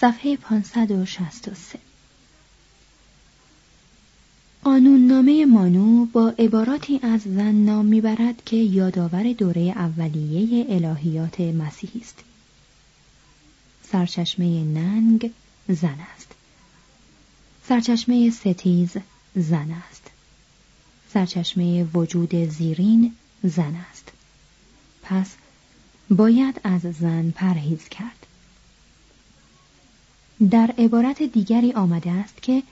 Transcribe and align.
صفحه 0.00 0.36
563 0.36 1.78
قانوننامه 4.64 5.46
مانو 5.46 6.04
با 6.06 6.34
عباراتی 6.38 7.00
از 7.02 7.20
زن 7.20 7.52
نام 7.52 7.86
می‌برد 7.86 8.44
که 8.44 8.56
یادآور 8.56 9.32
دوره 9.32 9.60
اولیه 9.60 10.66
الهیات 10.68 11.40
مسیحی 11.40 12.00
است. 12.00 12.18
سرچشمه 13.82 14.64
ننگ 14.64 15.30
زن 15.68 15.98
است. 16.14 16.32
سرچشمه 17.68 18.30
ستیز 18.30 18.96
زن 19.36 19.70
است. 19.90 20.10
سرچشمه 21.12 21.84
وجود 21.84 22.34
زیرین 22.34 23.14
زن 23.42 23.74
است. 23.90 24.12
پس 25.02 25.34
باید 26.10 26.60
از 26.64 26.80
زن 26.80 27.30
پرهیز 27.30 27.88
کرد. 27.88 28.27
در 30.50 30.74
عبارت 30.78 31.22
دیگری 31.22 31.72
آمده 31.72 32.10
است 32.10 32.42
که 32.42 32.62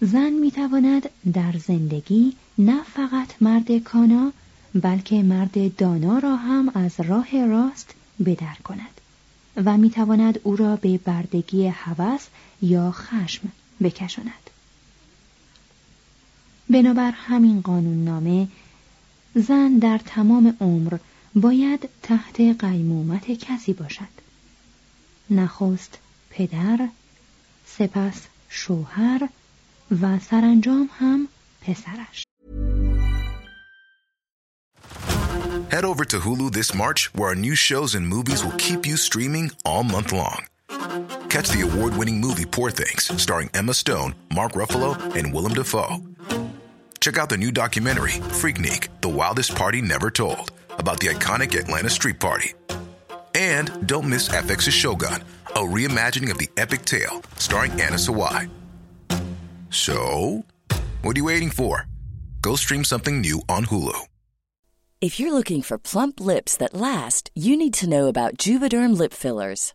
زن 0.00 0.30
می‌تواند 0.30 1.10
در 1.32 1.52
زندگی 1.66 2.36
نه 2.58 2.82
فقط 2.82 3.42
مرد 3.42 3.78
کانا 3.78 4.32
بلکه 4.74 5.22
مرد 5.22 5.76
دانا 5.76 6.18
را 6.18 6.36
هم 6.36 6.68
از 6.74 7.00
راه 7.00 7.46
راست 7.46 7.94
بدر 8.26 8.54
کند 8.64 9.00
و 9.56 9.76
می‌تواند 9.76 10.40
او 10.42 10.56
را 10.56 10.76
به 10.76 10.98
بردگی 10.98 11.66
هوس 11.66 12.26
یا 12.62 12.92
خشم 12.92 13.48
بکشاند. 13.82 14.50
بنابر 16.70 17.10
همین 17.10 17.60
قانون 17.60 18.04
نامه 18.04 18.48
زن 19.34 19.78
در 19.78 19.98
تمام 19.98 20.56
عمر 20.60 20.98
باید 21.34 21.88
تحت 22.02 22.40
قیمومت 22.40 23.30
کسی 23.30 23.72
باشد. 23.72 24.18
نخست 25.30 25.98
پدر 26.37 26.87
سپس 27.65 28.21
شوهر 28.49 29.29
و 30.01 30.19
سرانجام 30.19 30.89
هم 30.99 31.27
پسرش 31.61 32.23
Head 35.73 35.85
over 35.85 36.05
to 36.05 36.19
Hulu 36.19 36.51
this 36.51 36.71
March, 36.75 37.11
where 37.15 37.29
our 37.29 37.35
new 37.35 37.55
shows 37.55 37.95
and 37.95 38.07
movies 38.07 38.43
will 38.43 38.57
keep 38.67 38.85
you 38.85 38.95
streaming 38.95 39.51
all 39.65 39.83
month 39.83 40.11
long. 40.11 40.39
Catch 41.33 41.49
the 41.49 41.61
award 41.67 41.97
winning 41.97 42.19
movie 42.21 42.45
Poor 42.45 42.69
Things, 42.69 43.01
starring 43.19 43.49
Emma 43.55 43.73
Stone, 43.73 44.13
Mark 44.31 44.51
Ruffalo, 44.51 44.91
and 45.15 45.33
Willem 45.33 45.53
Dafoe. 45.55 45.93
Check 46.99 47.17
out 47.17 47.29
the 47.29 47.37
new 47.37 47.51
documentary, 47.51 48.17
Freaknik 48.39 48.87
The 49.01 49.09
Wildest 49.09 49.55
Party 49.55 49.81
Never 49.81 50.11
Told, 50.11 50.51
about 50.77 50.99
the 50.99 51.07
iconic 51.07 51.59
Atlanta 51.59 51.89
Street 51.89 52.19
Party. 52.19 52.53
And 53.33 53.87
don't 53.87 54.07
miss 54.07 54.29
FX's 54.29 54.75
Shogun, 54.75 55.23
a 55.58 55.60
reimagining 55.60 56.30
of 56.30 56.38
the 56.38 56.48
epic 56.56 56.84
tale 56.84 57.20
starring 57.36 57.72
Anna 57.72 57.96
Sawai. 57.96 58.48
So, 59.70 60.44
what 61.02 61.16
are 61.16 61.18
you 61.18 61.24
waiting 61.24 61.50
for? 61.50 61.88
Go 62.42 62.54
stream 62.54 62.84
something 62.84 63.20
new 63.20 63.42
on 63.48 63.64
Hulu. 63.64 64.06
If 65.00 65.18
you're 65.18 65.32
looking 65.32 65.62
for 65.62 65.76
plump 65.76 66.20
lips 66.20 66.56
that 66.58 66.74
last, 66.74 67.32
you 67.34 67.56
need 67.56 67.74
to 67.74 67.88
know 67.88 68.06
about 68.06 68.36
Juvederm 68.36 68.96
lip 68.96 69.12
fillers. 69.12 69.74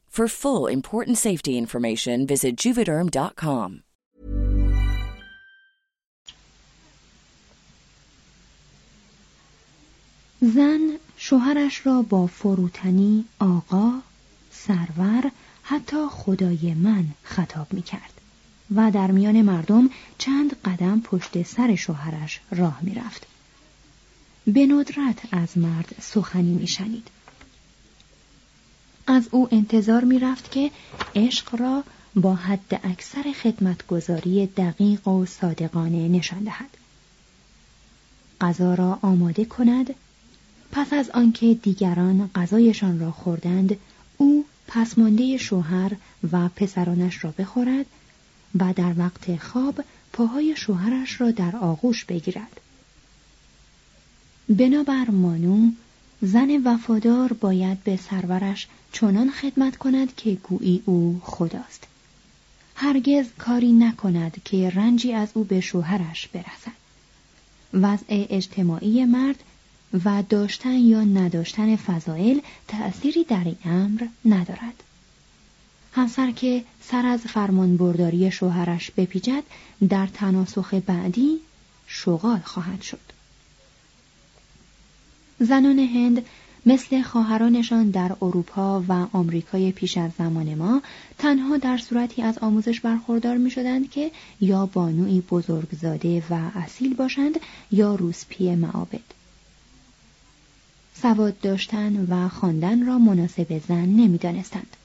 For 0.11 0.27
full 0.27 0.67
important 0.67 1.17
safety 1.17 1.57
information, 1.57 2.27
visit 2.27 2.57
juvederm.com. 2.57 3.83
زن 10.41 10.79
شوهرش 11.17 11.85
را 11.85 12.01
با 12.01 12.27
فروتنی 12.27 13.25
آقا 13.39 13.91
سرور 14.51 15.31
حتی 15.63 16.07
خدای 16.09 16.73
من 16.73 17.05
خطاب 17.23 17.73
می 17.73 17.81
کرد 17.81 18.21
و 18.75 18.91
در 18.91 19.11
میان 19.11 19.41
مردم 19.41 19.89
چند 20.17 20.61
قدم 20.65 21.01
پشت 21.01 21.43
سر 21.43 21.75
شوهرش 21.75 22.39
راه 22.51 22.79
می‌رفت. 22.81 23.27
به 24.47 24.65
ندرت 24.65 25.19
از 25.31 25.57
مرد 25.57 25.95
سخنی 26.01 26.53
میشنید. 26.53 27.07
از 29.11 29.27
او 29.31 29.47
انتظار 29.51 30.03
می‌رفت 30.03 30.51
که 30.51 30.71
عشق 31.15 31.61
را 31.61 31.83
با 32.15 32.35
حد 32.35 32.79
اکثر 32.83 33.33
خدمتگذاری 33.43 34.45
دقیق 34.45 35.07
و 35.07 35.25
صادقانه 35.25 36.07
نشان 36.07 36.43
دهد. 36.43 36.69
غذا 38.41 38.73
را 38.73 38.99
آماده 39.01 39.45
کند 39.45 39.95
پس 40.71 40.93
از 40.93 41.09
آنکه 41.09 41.53
دیگران 41.53 42.29
غذایشان 42.35 42.99
را 42.99 43.11
خوردند 43.11 43.77
او 44.17 44.45
پسمانده 44.67 45.37
شوهر 45.37 45.91
و 46.31 46.49
پسرانش 46.49 47.23
را 47.23 47.33
بخورد 47.37 47.85
و 48.59 48.73
در 48.73 48.93
وقت 48.97 49.37
خواب 49.37 49.83
پاهای 50.13 50.55
شوهرش 50.57 51.21
را 51.21 51.31
در 51.31 51.55
آغوش 51.55 52.05
بگیرد 52.05 52.61
بنابر 54.49 55.09
مانو 55.09 55.71
زن 56.21 56.61
وفادار 56.65 57.33
باید 57.33 57.83
به 57.83 57.97
سرورش 57.97 58.67
چنان 58.91 59.31
خدمت 59.31 59.77
کند 59.77 60.15
که 60.15 60.33
گویی 60.33 60.83
او 60.85 61.21
خداست. 61.23 61.87
هرگز 62.75 63.25
کاری 63.37 63.71
نکند 63.71 64.41
که 64.45 64.69
رنجی 64.69 65.13
از 65.13 65.29
او 65.33 65.43
به 65.43 65.61
شوهرش 65.61 66.27
برسد. 66.27 66.81
وضع 67.73 68.05
اجتماعی 68.09 69.05
مرد 69.05 69.43
و 70.05 70.23
داشتن 70.29 70.77
یا 70.77 71.03
نداشتن 71.03 71.75
فضائل 71.75 72.39
تأثیری 72.67 73.23
در 73.23 73.43
این 73.43 73.57
امر 73.65 74.07
ندارد. 74.25 74.83
همسر 75.93 76.31
که 76.31 76.63
سر 76.81 77.05
از 77.05 77.19
فرمانبرداری 77.19 78.31
شوهرش 78.31 78.91
بپیچد 78.91 79.43
در 79.89 80.07
تناسخ 80.07 80.73
بعدی 80.73 81.39
شغال 81.87 82.39
خواهد 82.39 82.81
شد. 82.81 83.20
زنان 85.41 85.79
هند 85.79 86.25
مثل 86.65 87.01
خواهرانشان 87.01 87.89
در 87.89 88.15
اروپا 88.21 88.83
و 88.87 89.07
آمریکای 89.13 89.71
پیش 89.71 89.97
از 89.97 90.11
زمان 90.17 90.55
ما 90.55 90.81
تنها 91.17 91.57
در 91.57 91.77
صورتی 91.77 92.21
از 92.21 92.37
آموزش 92.37 92.79
برخوردار 92.79 93.37
می 93.37 93.51
شدند 93.51 93.89
که 93.89 94.11
یا 94.41 94.65
بانوی 94.65 95.21
بزرگزاده 95.21 96.23
و 96.29 96.33
اصیل 96.55 96.93
باشند 96.93 97.39
یا 97.71 97.95
روسپی 97.95 98.55
معابد. 98.55 98.99
سواد 101.01 101.39
داشتن 101.39 102.05
و 102.09 102.29
خواندن 102.29 102.85
را 102.85 102.99
مناسب 102.99 103.61
زن 103.67 103.85
نمی‌دانستند. 103.85 104.77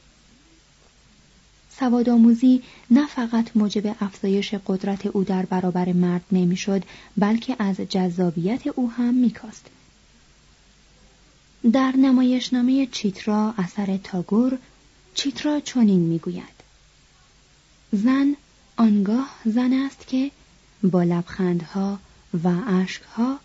سواد 1.78 2.08
آموزی 2.08 2.62
نه 2.90 3.06
فقط 3.06 3.56
موجب 3.56 3.96
افزایش 4.00 4.54
قدرت 4.66 5.06
او 5.06 5.24
در 5.24 5.46
برابر 5.46 5.92
مرد 5.92 6.24
نمی‌شد 6.32 6.82
بلکه 7.16 7.56
از 7.58 7.76
جذابیت 7.76 8.66
او 8.66 8.90
هم 8.90 9.14
میکاست. 9.14 9.66
در 11.72 11.94
نمایشنامه 11.96 12.86
چیترا 12.86 13.54
اثر 13.58 13.96
تاگور 13.96 14.58
چیترا 15.14 15.60
چنین 15.60 16.00
می‌گوید. 16.00 16.56
زن 17.92 18.36
آنگاه 18.76 19.36
زن 19.44 19.72
است 19.72 20.06
که 20.06 20.30
با 20.82 21.02
لبخندها 21.02 21.98
و 22.44 22.48
اشکها 22.66 23.38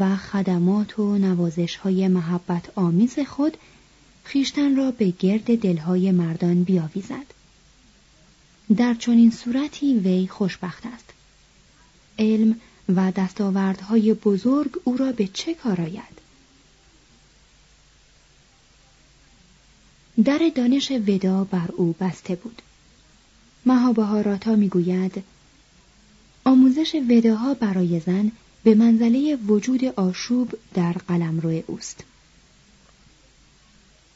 و 0.00 0.16
خدمات 0.16 0.98
و 0.98 1.18
نوازشهای 1.18 2.08
محبت 2.08 2.78
آمیز 2.78 3.18
خود 3.18 3.56
خیشتن 4.24 4.76
را 4.76 4.90
به 4.90 5.10
گرد 5.10 5.58
دلهای 5.58 6.12
مردان 6.12 6.62
بیاویزد. 6.62 7.34
در 8.76 8.94
چنین 8.94 9.30
صورتی 9.30 9.94
وی 9.94 10.26
خوشبخت 10.26 10.86
است. 10.86 11.10
علم 12.18 12.60
و 12.88 13.12
دستاوردهای 13.16 14.14
بزرگ 14.14 14.70
او 14.84 14.96
را 14.96 15.12
به 15.12 15.26
چه 15.26 15.54
کار 15.54 15.80
آید؟ 15.80 16.23
در 20.24 20.50
دانش 20.54 20.90
ودا 20.90 21.44
بر 21.44 21.68
او 21.76 21.94
بسته 22.00 22.34
بود. 22.34 22.62
مهابهاراتا 23.66 24.56
می‌گوید 24.56 25.22
آموزش 26.44 26.96
وداها 27.10 27.54
برای 27.54 28.00
زن 28.00 28.32
به 28.64 28.74
منزله 28.74 29.36
وجود 29.36 29.84
آشوب 29.84 30.58
در 30.74 30.92
قلمرو 30.92 31.62
اوست. 31.66 32.04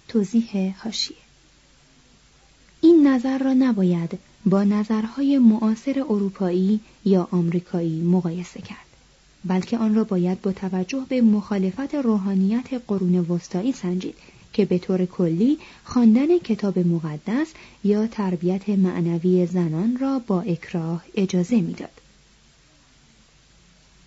توضیح 0.09 0.75
هاشیه 0.85 1.17
این 2.81 3.07
نظر 3.07 3.39
را 3.39 3.53
نباید 3.55 4.19
با 4.47 4.65
نظرهای 4.65 5.39
معاصر 5.39 6.05
اروپایی 6.09 6.81
یا 7.05 7.29
آمریکایی 7.31 8.03
مقایسه 8.03 8.61
کرد 8.61 8.87
بلکه 9.45 9.79
آن 9.79 9.95
را 9.95 10.05
باید 10.05 10.41
با 10.41 10.53
توجه 10.53 11.07
به 11.09 11.21
مخالفت 11.21 11.95
روحانیت 11.95 12.83
قرون 12.89 13.19
وسطایی 13.19 13.73
سنجید. 13.73 14.15
که 14.59 14.65
به 14.65 14.79
طور 14.79 15.07
کلی 15.07 15.59
خواندن 15.85 16.39
کتاب 16.39 16.79
مقدس 16.79 17.49
یا 17.85 18.07
تربیت 18.07 18.69
معنوی 18.69 19.47
زنان 19.47 19.99
را 20.01 20.19
با 20.19 20.41
اکراه 20.41 21.05
اجازه 21.15 21.61
می‌داد. 21.61 22.01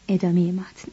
ادامه 0.08 0.52
متن 0.52 0.92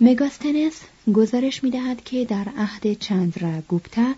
مگاستنس 0.00 0.80
گزارش 1.14 1.64
می 1.64 1.70
دهد 1.70 2.04
که 2.04 2.24
در 2.24 2.48
عهد 2.56 2.98
چندرا 2.98 3.60
گوپتا 3.68 4.14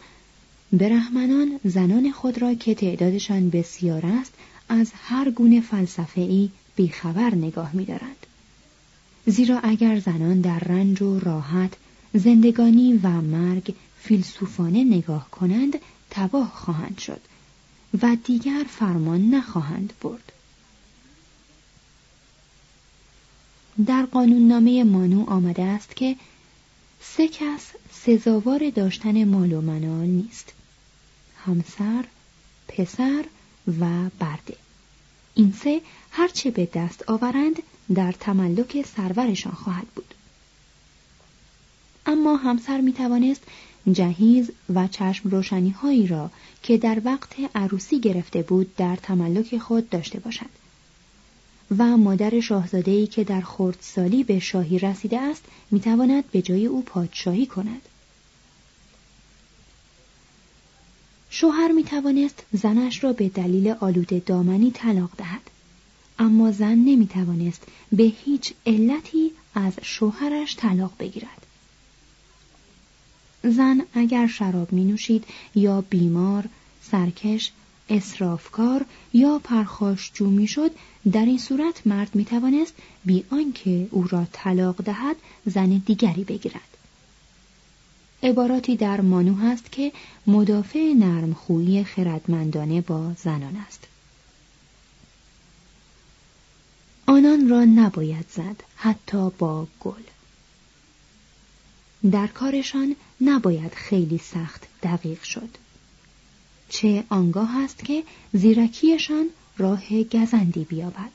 برهمنان 0.73 1.61
زنان 1.65 2.13
خود 2.13 2.43
را 2.43 2.55
که 2.55 2.75
تعدادشان 2.75 3.51
بسیار 3.51 4.07
است 4.07 4.33
از 4.69 4.91
هر 4.95 5.31
گونه 5.31 5.61
فلسفه 5.61 6.21
ای 6.21 6.51
بیخبر 6.77 7.35
نگاه 7.35 7.77
می 7.77 7.85
دارند. 7.85 8.27
زیرا 9.27 9.59
اگر 9.59 9.99
زنان 9.99 10.41
در 10.41 10.59
رنج 10.59 11.03
و 11.03 11.21
راحت 11.21 11.73
زندگانی 12.17 13.01
و 13.03 13.09
مرگ 13.09 13.75
فیلسوفانه 13.99 14.85
نگاه 14.85 15.31
کنند 15.31 15.79
تباه 16.11 16.53
خواهند 16.55 16.99
شد 16.99 17.21
و 18.03 18.17
دیگر 18.25 18.65
فرمان 18.69 19.31
نخواهند 19.31 19.93
برد. 20.03 20.33
در 23.87 24.07
قانوننامه 24.07 24.85
مانو 24.85 25.31
آمده 25.31 25.63
است 25.63 25.97
که 25.97 26.17
سه 27.01 27.29
کس 27.29 27.71
سزاوار 27.93 28.71
داشتن 28.71 29.25
مال 29.25 29.53
و 29.53 29.61
منال 29.61 30.07
نیست 30.07 30.53
همسر 31.37 32.05
پسر 32.69 33.25
و 33.81 34.11
برده. 34.19 34.57
این 35.35 35.53
سه 35.53 35.81
هرچه 36.11 36.51
به 36.51 36.69
دست 36.75 37.11
آورند 37.11 37.63
در 37.95 38.13
تملک 38.13 38.87
سرورشان 38.97 39.53
خواهد 39.53 39.87
بود. 39.87 40.15
اما 42.07 42.37
همسر 42.37 42.81
می 42.81 42.93
توانست 42.93 43.43
جهیز 43.93 44.51
و 44.75 44.89
چشم 44.89 45.29
روشنی 45.29 45.71
هایی 45.71 46.07
را 46.07 46.31
که 46.63 46.79
در 46.79 47.03
وقت 47.05 47.35
عروسی 47.55 48.01
گرفته 48.01 48.43
بود 48.43 48.77
در 48.77 48.97
تملک 48.97 49.59
خود 49.59 49.91
داشته 49.91 50.19
باشد. 50.19 50.47
و 51.79 51.97
مادر 51.97 52.41
شاهزاده‌ای 52.41 53.07
که 53.07 53.25
در 53.25 53.41
خردسالی 53.41 54.25
به 54.25 54.39
شاهی 54.39 54.79
رسیده 54.79 55.21
است 55.21 55.45
می‌تواند 55.71 56.31
به 56.31 56.43
جای 56.43 56.67
او 56.67 56.83
پادشاهی 56.83 57.47
کند. 57.47 57.83
شوهر 61.31 61.73
می 61.73 61.85
توانست 61.85 62.43
زنش 62.53 63.05
را 63.05 63.13
به 63.13 63.29
دلیل 63.29 63.75
آلوده 63.81 64.23
دامنی 64.27 64.71
طلاق 64.71 65.11
دهد. 65.17 65.51
اما 66.19 66.53
زن 66.53 66.75
نمی 66.75 67.07
توانست 67.07 67.63
به 67.93 68.03
هیچ 68.03 68.53
علتی 68.67 69.31
از 69.55 69.73
شوهرش 69.83 70.57
طلاق 70.57 70.93
بگیرد. 70.99 71.46
زن 73.51 73.83
اگر 73.95 74.27
شراب 74.27 74.73
می 74.73 74.85
نوشید 74.85 75.25
یا 75.55 75.81
بیمار، 75.81 76.45
سرکش، 76.83 77.53
اسرافکار 77.89 78.85
یا 79.13 79.41
پرخاشجو 79.45 80.31
می 80.31 80.47
شد 80.47 80.71
در 81.13 81.25
این 81.25 81.39
صورت 81.39 81.87
مرد 81.87 82.15
می 82.15 82.25
توانست 82.25 82.75
بی 83.05 83.25
آنکه 83.31 83.89
او 83.91 84.07
را 84.11 84.27
طلاق 84.33 84.83
دهد 84.83 85.17
زن 85.47 85.83
دیگری 85.87 86.25
بگیرد. 86.25 86.77
عباراتی 88.23 88.77
در 88.77 89.01
مانو 89.01 89.35
هست 89.35 89.73
که 89.73 89.93
مدافع 90.27 90.93
نرمخویی 90.93 91.85
خردمندانه 91.85 92.81
با 92.81 93.13
زنان 93.13 93.57
است. 93.57 93.85
آنان 97.07 97.49
را 97.49 97.65
نباید 97.65 98.27
زد 98.31 98.63
حتی 98.77 99.31
با 99.39 99.67
گل. 99.81 100.03
در 102.13 102.27
کارشان 102.27 102.97
نباید 103.21 103.73
خیلی 103.75 104.19
سخت 104.19 104.67
دقیق 104.83 105.23
شد. 105.23 105.49
چه 106.69 107.05
آنگاه 107.09 107.65
است 107.65 107.85
که 107.85 108.03
زیرکیشان 108.33 109.27
راه 109.59 110.03
گزندی 110.03 110.65
بیابد. 110.65 111.11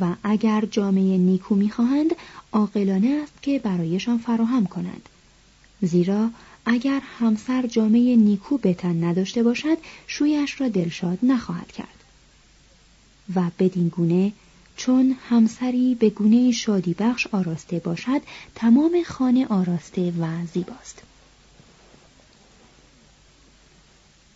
و 0.00 0.14
اگر 0.22 0.64
جامعه 0.70 1.18
نیکو 1.18 1.54
می‌خواهند 1.54 2.10
عاقلانه 2.52 3.20
است 3.22 3.42
که 3.42 3.58
برایشان 3.58 4.18
فراهم 4.18 4.66
کنند. 4.66 5.08
زیرا 5.82 6.30
اگر 6.66 7.02
همسر 7.18 7.66
جامعه 7.66 8.16
نیکو 8.16 8.58
به 8.58 8.74
تن 8.74 9.04
نداشته 9.04 9.42
باشد 9.42 9.78
شویش 10.06 10.60
را 10.60 10.68
دلشاد 10.68 11.18
نخواهد 11.22 11.72
کرد. 11.72 12.04
و 13.34 13.50
بدین 13.58 13.88
گونه 13.88 14.32
چون 14.76 15.16
همسری 15.28 15.94
به 15.94 16.10
گونه 16.10 16.52
شادی 16.52 16.94
بخش 16.94 17.26
آراسته 17.26 17.78
باشد 17.78 18.20
تمام 18.54 19.02
خانه 19.06 19.46
آراسته 19.46 20.12
و 20.20 20.46
زیباست. 20.54 21.02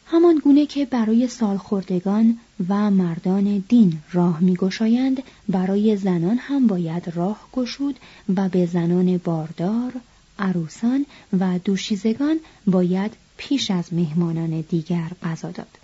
همان 0.06 0.40
گونه 0.44 0.66
که 0.66 0.84
برای 0.84 1.28
سالخوردگان 1.28 2.38
و 2.68 2.90
مردان 2.90 3.64
دین 3.68 3.98
راه 4.12 4.40
میگشایند 4.40 5.22
برای 5.48 5.96
زنان 5.96 6.38
هم 6.38 6.66
باید 6.66 7.12
راه 7.14 7.48
گشود 7.52 7.96
و 8.36 8.48
به 8.48 8.66
زنان 8.66 9.16
باردار 9.18 9.92
عروسان 10.38 11.06
و 11.40 11.58
دوشیزگان 11.58 12.40
باید 12.66 13.12
پیش 13.36 13.70
از 13.70 13.94
مهمانان 13.94 14.60
دیگر 14.60 15.10
غذا 15.22 15.50
داد. 15.50 15.79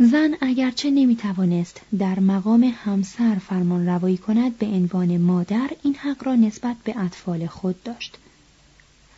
زن 0.00 0.34
اگرچه 0.40 0.90
نمی‌توانست 0.90 1.80
در 1.98 2.20
مقام 2.20 2.72
همسر 2.84 3.34
فرمان 3.34 3.86
روایی 3.86 4.16
کند 4.16 4.58
به 4.58 4.66
عنوان 4.66 5.16
مادر 5.16 5.70
این 5.82 5.94
حق 5.94 6.24
را 6.24 6.34
نسبت 6.34 6.76
به 6.84 6.98
اطفال 7.00 7.46
خود 7.46 7.82
داشت. 7.82 8.18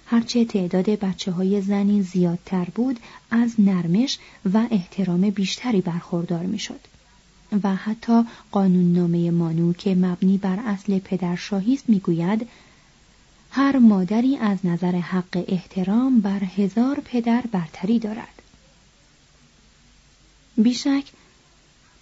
هرچه 0.06 0.44
تعداد 0.44 0.90
بچه 0.90 1.32
های 1.32 1.62
زنی 1.62 2.02
زیادتر 2.02 2.64
بود 2.74 3.00
از 3.30 3.54
نرمش 3.58 4.18
و 4.52 4.66
احترام 4.70 5.30
بیشتری 5.30 5.80
برخوردار 5.80 6.46
می‌شد. 6.46 6.80
و 7.62 7.74
حتی 7.74 8.22
قانوننامه 8.50 9.30
مانو 9.30 9.72
که 9.72 9.94
مبنی 9.94 10.38
بر 10.38 10.58
اصل 10.66 10.98
پدرشاهی 10.98 11.74
است 11.74 11.84
می‌گوید 11.88 12.48
هر 13.50 13.78
مادری 13.78 14.36
از 14.36 14.58
نظر 14.64 14.92
حق 14.92 15.44
احترام 15.48 16.20
بر 16.20 16.40
هزار 16.56 17.02
پدر 17.04 17.44
برتری 17.52 17.98
دارد. 17.98 18.39
بیشک 20.62 21.04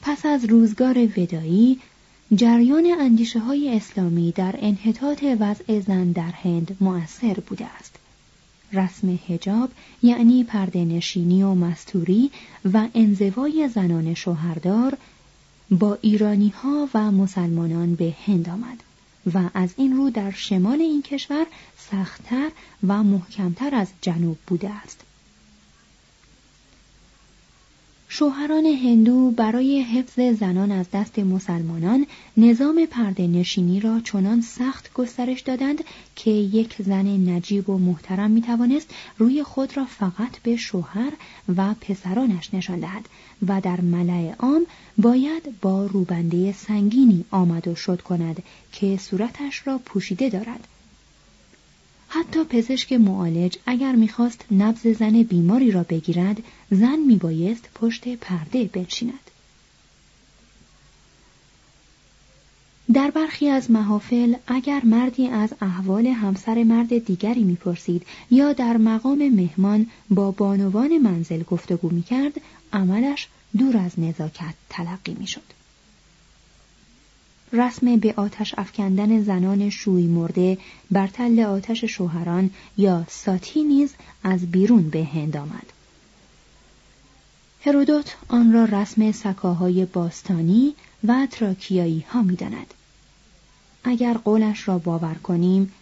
پس 0.03 0.27
از 0.27 0.45
روزگار 0.45 0.99
ودایی 1.17 1.79
جریان 2.35 2.87
اندیشه 3.01 3.39
های 3.39 3.77
اسلامی 3.77 4.33
در 4.33 4.55
انحطاط 4.59 5.25
وضع 5.41 5.81
زن 5.81 6.13
در 6.13 6.31
هند 6.31 6.77
مؤثر 6.81 7.35
بوده 7.35 7.67
است. 7.67 7.97
رسم 8.73 9.19
هجاب 9.29 9.71
یعنی 10.03 10.45
پرده 10.45 10.85
نشینی 10.85 11.43
و 11.43 11.55
مستوری 11.55 12.31
و 12.73 12.89
انزوای 12.95 13.69
زنان 13.75 14.15
شوهردار 14.15 14.99
با 15.71 15.99
ایرانی 16.03 16.49
ها 16.49 16.89
و 16.95 17.11
مسلمانان 17.11 17.95
به 17.95 18.15
هند 18.27 18.49
آمد 18.49 18.83
و 19.35 19.51
از 19.55 19.75
این 19.77 19.97
رو 19.97 20.11
در 20.11 20.31
شمال 20.31 20.81
این 20.81 21.03
کشور 21.03 21.47
سختتر 21.91 22.51
و 22.87 23.03
محکمتر 23.03 23.75
از 23.75 23.89
جنوب 24.01 24.39
بوده 24.47 24.71
است. 24.71 25.01
شوهران 28.11 28.67
هندو 28.67 29.31
برای 29.31 29.83
حفظ 29.83 30.21
زنان 30.39 30.73
از 30.73 30.87
دست 30.93 31.19
مسلمانان 31.19 32.07
نظام 32.37 32.87
پرده 32.91 33.27
نشینی 33.27 33.81
را 33.81 34.01
چنان 34.01 34.41
سخت 34.41 34.93
گسترش 34.95 35.41
دادند 35.41 35.85
که 36.17 36.31
یک 36.31 36.77
زن 36.83 37.07
نجیب 37.07 37.71
و 37.71 37.79
محترم 37.79 38.31
می 38.31 38.43
توانست 38.43 38.95
روی 39.19 39.43
خود 39.43 39.77
را 39.77 39.85
فقط 39.85 40.39
به 40.43 40.57
شوهر 40.57 41.13
و 41.57 41.75
پسرانش 41.81 42.55
نشان 42.55 42.81
دهد 42.81 43.09
و 43.49 43.61
در 43.61 43.81
ملع 43.81 44.35
عام 44.39 44.67
باید 44.99 45.61
با 45.61 45.87
روبنده 45.87 46.53
سنگینی 46.53 47.25
آمد 47.31 47.69
و 47.69 47.75
شد 47.75 48.01
کند 48.01 48.43
که 48.73 48.97
صورتش 48.97 49.67
را 49.67 49.79
پوشیده 49.79 50.29
دارد. 50.29 50.69
حتی 52.09 52.45
پزشک 52.45 52.93
معالج 52.93 53.57
اگر 53.67 53.93
می‌خواست 53.93 54.45
نبز 54.51 54.87
زن 54.87 55.23
بیماری 55.23 55.71
را 55.71 55.83
بگیرد 55.83 56.43
زن 56.71 56.99
میبایست 56.99 57.69
پشت 57.75 58.09
پرده 58.09 58.65
بنشیند. 58.65 59.31
در 62.93 63.11
برخی 63.11 63.49
از 63.49 63.71
محافل 63.71 64.35
اگر 64.47 64.81
مردی 64.85 65.29
از 65.29 65.55
احوال 65.61 66.07
همسر 66.07 66.65
مرد 66.65 66.99
دیگری 66.99 67.43
می‌پرسید 67.43 68.07
یا 68.31 68.53
در 68.53 68.77
مقام 68.77 69.29
مهمان 69.29 69.87
با 70.11 70.31
بانوان 70.31 70.99
منزل 70.99 71.43
گفتگو 71.43 71.91
می‌کرد 71.91 72.41
عملش 72.73 73.29
دور 73.59 73.77
از 73.77 74.01
نزاکت 74.01 74.55
تلقی 74.69 75.17
می‌شد. 75.19 75.58
رسم 77.53 77.97
به 77.97 78.15
آتش 78.17 78.55
افکندن 78.59 79.23
زنان 79.23 79.71
شوی 79.71 80.07
مرده 80.07 80.59
بر 80.91 81.07
تل 81.07 81.41
آتش 81.41 81.85
شوهران 81.85 82.51
یا 82.77 83.05
ساتی 83.09 83.63
نیز 83.63 83.95
از 84.23 84.51
بیرون 84.51 84.91
به 84.91 85.05
هند 85.05 85.37
آمد 85.37 85.73
هرودوت 87.65 88.17
آن 88.29 88.53
را 88.53 88.65
رسم 88.65 89.13
سکاهای 89.13 89.85
باستانی 89.85 90.75
و 91.05 91.27
تراکیایی 91.31 92.05
ها 92.11 92.23
می 92.23 92.37
داند. 92.37 92.75
اگر 93.85 94.15
قولش 94.15 94.69
را 94.69 94.79
باور 94.79 95.15
کنیم 95.15 95.73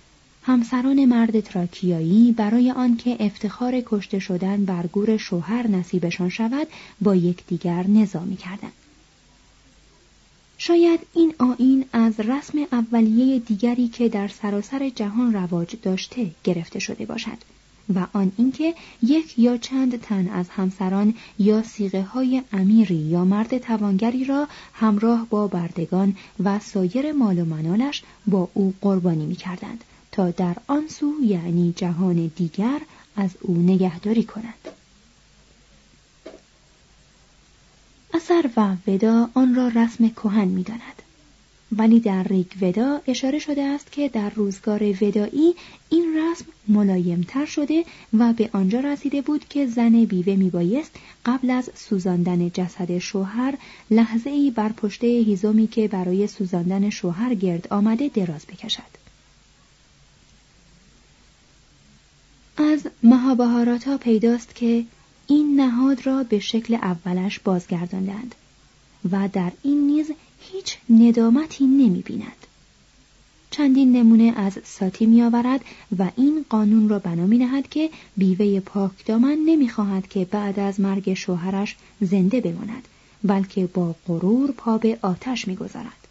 همسران 0.43 1.05
مرد 1.05 1.41
تراکیایی 1.41 2.33
برای 2.33 2.71
آنکه 2.71 3.17
افتخار 3.21 3.83
کشته 3.87 4.19
شدن 4.19 4.65
بر 4.65 4.87
گور 4.87 5.17
شوهر 5.17 5.67
نصیبشان 5.67 6.29
شود 6.29 6.67
با 7.01 7.15
یکدیگر 7.15 7.87
نظامی 7.87 8.37
کردند 8.37 8.73
شاید 10.59 11.01
این 11.15 11.35
آین 11.39 11.85
از 11.93 12.21
رسم 12.21 12.59
اولیه 12.73 13.39
دیگری 13.39 13.89
که 13.89 14.09
در 14.09 14.29
سراسر 14.29 14.89
جهان 14.89 15.33
رواج 15.33 15.77
داشته 15.83 16.31
گرفته 16.45 16.79
شده 16.79 17.07
باشد 17.07 17.39
و 17.95 18.07
آن 18.13 18.33
اینکه 18.37 18.75
یک 19.03 19.39
یا 19.39 19.57
چند 19.57 20.01
تن 20.01 20.29
از 20.29 20.49
همسران 20.49 21.15
یا 21.39 21.63
سیغه 21.63 22.03
های 22.03 22.43
امیری 22.53 22.95
یا 22.95 23.25
مرد 23.25 23.59
توانگری 23.59 24.25
را 24.25 24.49
همراه 24.75 25.27
با 25.31 25.47
بردگان 25.47 26.17
و 26.45 26.59
سایر 26.59 27.13
مال 27.13 27.39
و 27.39 27.45
منالش 27.45 28.03
با 28.27 28.49
او 28.55 28.75
قربانی 28.81 29.27
می 29.27 29.37
کردند 29.37 29.85
تا 30.13 30.31
در 30.31 30.57
آن 30.67 30.89
سو 30.89 31.13
یعنی 31.23 31.73
جهان 31.77 32.31
دیگر 32.37 32.81
از 33.17 33.31
او 33.41 33.55
نگهداری 33.57 34.25
کنند. 34.25 34.76
اثر 38.17 38.51
و 38.57 38.77
ودا 38.87 39.31
آن 39.35 39.55
را 39.55 39.69
رسم 39.69 40.09
کهن 40.09 40.49
می 40.49 40.63
داند. 40.63 41.03
ولی 41.73 42.01
در 42.01 42.23
ریگ 42.23 42.47
ودا 42.61 43.01
اشاره 43.07 43.39
شده 43.39 43.63
است 43.63 43.93
که 43.93 44.09
در 44.09 44.31
روزگار 44.31 44.83
ودایی 45.01 45.55
این 45.91 46.19
رسم 46.19 46.45
ملایمتر 46.69 47.47
شده 47.47 47.85
و 48.19 48.33
به 48.33 48.51
آنجا 48.53 48.81
رسیده 48.81 49.23
بود 49.23 49.49
که 49.49 49.67
زن 49.67 50.05
بیوه 50.05 50.35
می 50.37 50.51
بایست 50.51 50.91
قبل 51.27 51.51
از 51.51 51.71
سوزاندن 51.75 52.51
جسد 52.51 52.99
شوهر 52.99 53.55
لحظه 53.91 54.31
ای 54.31 54.51
بر 54.51 54.73
پشته 54.73 55.07
هیزومی 55.07 55.67
که 55.67 55.89
برای 55.89 56.27
سوزاندن 56.27 56.91
شوهر 56.91 57.35
گرد 57.35 57.67
آمده 57.71 58.09
دراز 58.09 58.47
بکشد. 58.47 58.97
از 62.57 62.87
مهابهاراتا 63.03 63.99
پیداست 63.99 64.55
که 64.55 64.85
این 65.27 65.61
نهاد 65.61 66.07
را 66.07 66.23
به 66.23 66.39
شکل 66.39 66.75
اولش 66.75 67.39
بازگرداندند 67.39 68.35
و 69.11 69.29
در 69.33 69.53
این 69.63 69.87
نیز 69.87 70.11
هیچ 70.41 70.79
ندامتی 70.91 71.67
نمی 71.67 72.03
بیند. 72.03 72.47
چندین 73.51 73.97
نمونه 73.97 74.33
از 74.37 74.59
ساتی 74.65 75.07
می 75.07 75.23
آورد 75.23 75.61
و 75.99 76.11
این 76.17 76.45
قانون 76.49 76.89
را 76.89 76.99
بنا 76.99 77.27
می 77.27 77.39
نهد 77.39 77.69
که 77.69 77.91
بیوه 78.17 78.61
پاکدامن 78.61 79.39
نمی 79.47 79.69
خواهد 79.69 80.09
که 80.09 80.25
بعد 80.25 80.61
از 80.61 80.81
مرگ 80.81 81.15
شوهرش 81.15 81.77
زنده 82.01 82.41
بماند 82.41 82.89
بلکه 83.25 83.67
با 83.67 83.95
غرور 84.07 84.53
پا 84.53 84.79
به 84.79 84.99
آتش 85.03 85.49
می 85.49 85.57
گذارد. 85.57 86.07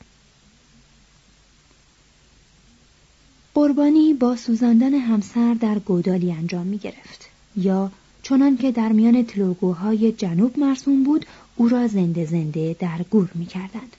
قربانی 3.54 4.14
با 4.14 4.36
سوزاندن 4.36 4.94
همسر 4.94 5.54
در 5.54 5.80
گودالی 5.80 6.32
انجام 6.32 6.68
می 6.68 6.78
گرفت 6.78 7.30
یا 7.56 7.92
چنان 8.28 8.58
که 8.58 8.72
در 8.72 8.92
میان 8.92 9.26
تلوگوهای 9.26 10.12
جنوب 10.12 10.60
مرسوم 10.60 11.04
بود 11.04 11.26
او 11.56 11.70
را 11.70 11.88
زنده 11.88 12.26
زنده 12.26 12.76
در 12.80 13.02
گور 13.10 13.32
می 13.36 13.46
کردند. 13.46 13.96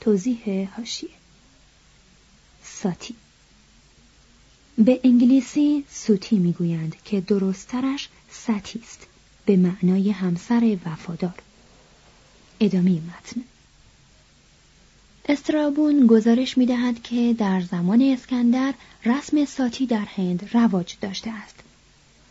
توضیح 0.00 0.68
هاشیه. 0.76 1.10
ساتی. 2.62 3.14
به 4.78 5.00
انگلیسی 5.04 5.84
سوتی 5.90 6.38
می‌گویند 6.38 6.96
که 7.04 7.20
درستترش 7.20 8.08
ستی 8.30 8.80
است 8.82 9.06
به 9.44 9.56
معنای 9.56 10.10
همسر 10.10 10.76
وفادار. 10.86 11.38
ادامه 12.60 12.90
متن. 12.90 13.40
استرابون 15.28 16.06
گزارش 16.06 16.58
می 16.58 16.66
دهد 16.66 17.02
که 17.02 17.34
در 17.38 17.60
زمان 17.60 18.02
اسکندر 18.02 18.74
رسم 19.04 19.44
ساتی 19.44 19.86
در 19.86 20.04
هند 20.04 20.50
رواج 20.52 20.96
داشته 21.00 21.30
است. 21.30 21.65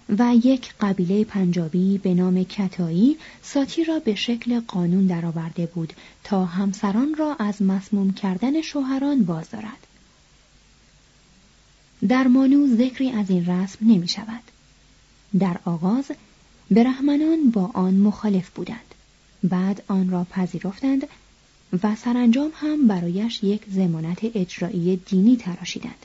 و 0.09 0.35
یک 0.43 0.73
قبیله 0.81 1.23
پنجابی 1.23 1.97
به 1.97 2.13
نام 2.13 2.43
کتایی 2.43 3.17
ساتی 3.41 3.83
را 3.83 3.99
به 3.99 4.15
شکل 4.15 4.59
قانون 4.59 5.05
درآورده 5.05 5.65
بود 5.65 5.93
تا 6.23 6.45
همسران 6.45 7.15
را 7.15 7.35
از 7.39 7.61
مسموم 7.61 8.13
کردن 8.13 8.61
شوهران 8.61 9.23
باز 9.23 9.49
دارد. 9.49 9.87
در 12.07 12.27
مانو 12.27 12.75
ذکری 12.75 13.11
از 13.11 13.29
این 13.29 13.45
رسم 13.45 13.77
نمی 13.81 14.07
شود. 14.07 14.43
در 15.39 15.57
آغاز 15.65 16.11
برهمنان 16.71 17.49
با 17.49 17.71
آن 17.73 17.93
مخالف 17.93 18.49
بودند 18.49 18.95
بعد 19.43 19.83
آن 19.87 20.09
را 20.09 20.23
پذیرفتند 20.23 21.07
و 21.83 21.95
سرانجام 21.95 22.51
هم 22.55 22.87
برایش 22.87 23.43
یک 23.43 23.61
زمانت 23.69 24.19
اجرایی 24.23 24.95
دینی 24.95 25.37
تراشیدند 25.37 26.04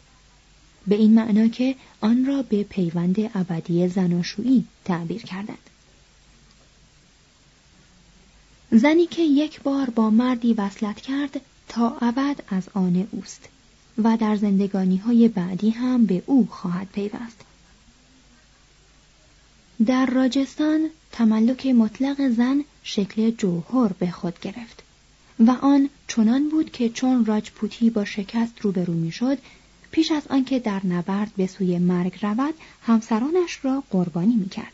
به 0.87 0.95
این 0.95 1.15
معنا 1.15 1.49
که 1.49 1.75
آن 2.01 2.27
را 2.27 2.43
به 2.43 2.63
پیوند 2.63 3.17
ابدی 3.35 3.89
زناشویی 3.89 4.65
تعبیر 4.85 5.23
کردند. 5.23 5.71
زنی 8.73 9.07
که 9.07 9.23
یک 9.23 9.63
بار 9.63 9.91
با 9.91 10.11
مردی 10.11 10.55
وصلت 10.55 11.01
کرد 11.01 11.41
تا 11.69 11.97
ابد 12.01 12.43
از 12.49 12.69
آن 12.75 13.09
اوست 13.11 13.49
و 13.99 14.17
در 14.17 14.37
زندگانی 14.37 14.97
های 14.97 15.29
بعدی 15.29 15.71
هم 15.71 16.07
به 16.07 16.23
او 16.27 16.47
خواهد 16.51 16.89
پیوست. 16.93 17.41
در 19.87 20.07
راجستان 20.07 20.91
تملک 21.13 21.67
مطلق 21.67 22.29
زن 22.29 22.65
شکل 22.83 23.31
جوهر 23.31 23.93
به 23.93 24.11
خود 24.11 24.41
گرفت 24.41 24.83
و 25.41 25.51
آن 25.51 25.89
چنان 26.09 26.49
بود 26.49 26.73
که 26.73 26.89
چون 26.89 27.25
راجپوتی 27.25 27.91
با 27.91 28.05
شکست 28.05 28.61
روبرو 28.61 28.95
می‌شد 28.95 29.39
پیش 29.91 30.13
از 30.13 30.23
آنکه 30.31 30.59
در 30.59 30.87
نبرد 30.87 31.33
به 31.37 31.47
سوی 31.47 31.79
مرگ 31.79 32.19
رود 32.23 32.55
همسرانش 32.83 33.65
را 33.65 33.83
قربانی 33.91 34.35
می‌کرد 34.35 34.73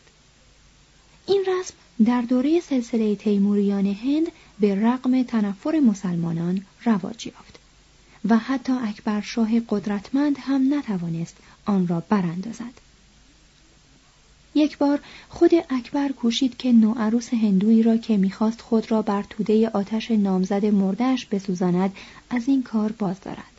این 1.27 1.45
رسم 1.47 1.73
در 2.05 2.21
دوره 2.21 2.59
سلسله 2.59 3.15
تیموریان 3.15 3.85
هند 3.85 4.27
به 4.59 4.75
رغم 4.75 5.23
تنفر 5.23 5.79
مسلمانان 5.79 6.65
رواج 6.85 7.27
یافت 7.27 7.59
و 8.29 8.37
حتی 8.37 8.73
اکبر 8.73 9.21
شاه 9.21 9.59
قدرتمند 9.69 10.35
هم 10.39 10.73
نتوانست 10.73 11.37
آن 11.65 11.87
را 11.87 12.03
براندازد 12.09 12.87
یک 14.55 14.77
بار 14.77 14.99
خود 15.29 15.51
اکبر 15.69 16.11
کوشید 16.11 16.57
که 16.57 16.71
نوعروس 16.71 17.33
هندویی 17.33 17.83
را 17.83 17.97
که 17.97 18.17
می‌خواست 18.17 18.61
خود 18.61 18.91
را 18.91 19.01
بر 19.01 19.23
توده 19.23 19.69
آتش 19.69 20.11
نامزد 20.11 20.65
مردش 20.65 21.25
بسوزاند 21.25 21.95
از 22.29 22.47
این 22.47 22.63
کار 22.63 22.91
باز 22.91 23.21
دارد. 23.21 23.56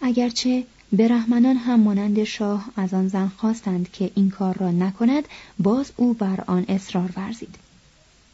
اگرچه 0.00 0.64
برهمنان 0.92 1.56
هم 1.56 1.80
مانند 1.80 2.24
شاه 2.24 2.68
از 2.76 2.94
آن 2.94 3.08
زن 3.08 3.28
خواستند 3.36 3.92
که 3.92 4.10
این 4.14 4.30
کار 4.30 4.56
را 4.58 4.70
نکند 4.70 5.28
باز 5.58 5.92
او 5.96 6.14
بر 6.14 6.44
آن 6.46 6.64
اصرار 6.68 7.10
ورزید. 7.16 7.54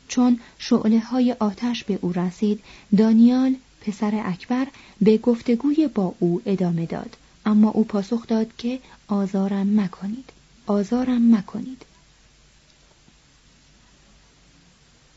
چون 0.08 0.40
شعله 0.58 1.00
های 1.00 1.32
آتش 1.32 1.84
به 1.84 1.98
او 2.02 2.12
رسید 2.12 2.60
دانیال 2.96 3.54
پسر 3.80 4.22
اکبر 4.24 4.66
به 5.00 5.18
گفتگوی 5.18 5.88
با 5.88 6.14
او 6.18 6.42
ادامه 6.46 6.86
داد. 6.86 7.16
اما 7.46 7.70
او 7.70 7.84
پاسخ 7.84 8.26
داد 8.26 8.56
که 8.58 8.78
آزارم 9.08 9.80
مکنید. 9.80 10.30
آزارم 10.66 11.34
مکنید. 11.34 11.82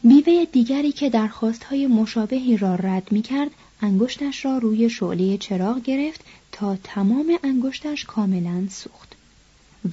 بیوه 0.04 0.46
دیگری 0.46 0.92
که 0.92 1.10
درخواستهای 1.10 1.88
مشابهی 1.88 2.58
را 2.58 2.75
رد 2.75 3.12
می 3.12 3.22
کرد 3.22 3.51
انگشتش 3.81 4.46
را 4.46 4.57
روی 4.57 4.89
شعله 4.89 5.38
چراغ 5.38 5.81
گرفت 5.81 6.22
تا 6.51 6.75
تمام 6.75 7.39
انگشتش 7.43 8.05
کاملا 8.05 8.67
سوخت 8.69 9.15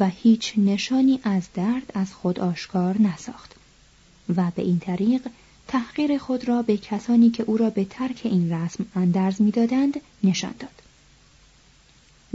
و 0.00 0.08
هیچ 0.08 0.52
نشانی 0.56 1.20
از 1.22 1.42
درد 1.54 1.92
از 1.94 2.14
خود 2.14 2.40
آشکار 2.40 3.02
نساخت 3.02 3.54
و 4.36 4.50
به 4.56 4.62
این 4.62 4.78
طریق 4.78 5.28
تحقیر 5.68 6.18
خود 6.18 6.48
را 6.48 6.62
به 6.62 6.76
کسانی 6.76 7.30
که 7.30 7.42
او 7.42 7.56
را 7.56 7.70
به 7.70 7.84
ترک 7.84 8.20
این 8.24 8.52
رسم 8.52 8.86
اندرز 8.94 9.42
می‌دادند 9.42 10.00
نشان 10.24 10.54
داد 10.58 10.82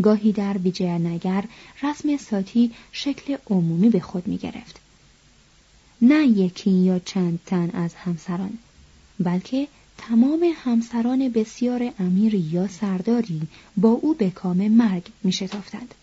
گاهی 0.02 0.32
در 0.32 0.58
نگر 0.82 1.44
رسم 1.84 2.18
ساتی 2.18 2.72
شکل 2.92 3.38
عمومی 3.50 3.90
به 3.90 4.00
خود 4.00 4.28
می 4.28 4.38
گرفت. 4.38 4.80
نه 6.02 6.28
یکی 6.28 6.72
یا 6.72 7.00
چند 7.00 7.40
تن 7.46 7.70
از 7.70 7.94
همسران 7.94 8.58
بلکه 9.20 9.68
تمام 10.08 10.52
همسران 10.56 11.30
بسیار 11.30 11.94
امیر 12.00 12.36
یا 12.36 12.68
سرداری 12.68 13.42
با 13.78 13.90
او 13.90 14.14
به 14.14 14.30
کام 14.30 14.68
مرگ 14.68 15.08
می 15.24 15.32
شتافتند. 15.32 15.96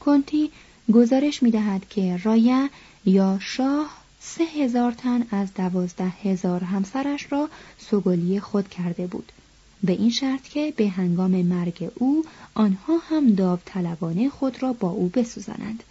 کنتی 0.00 0.50
گزارش 0.92 1.42
می 1.42 1.50
دهد 1.50 1.88
که 1.88 2.16
رایه 2.16 2.70
یا 3.04 3.38
شاه 3.40 3.90
سه 4.20 4.44
هزار 4.44 4.92
تن 4.92 5.26
از 5.30 5.54
دوازده 5.54 6.08
هزار 6.08 6.64
همسرش 6.64 7.32
را 7.32 7.48
سگلی 7.78 8.40
خود 8.40 8.68
کرده 8.68 9.06
بود 9.06 9.32
به 9.82 9.92
این 9.92 10.10
شرط 10.10 10.42
که 10.42 10.72
به 10.76 10.88
هنگام 10.88 11.30
مرگ 11.30 11.90
او 11.94 12.24
آنها 12.54 12.98
هم 12.98 13.34
داوطلبانه 13.34 14.28
خود 14.28 14.62
را 14.62 14.72
با 14.72 14.88
او 14.88 15.08
بسوزانند 15.08 15.82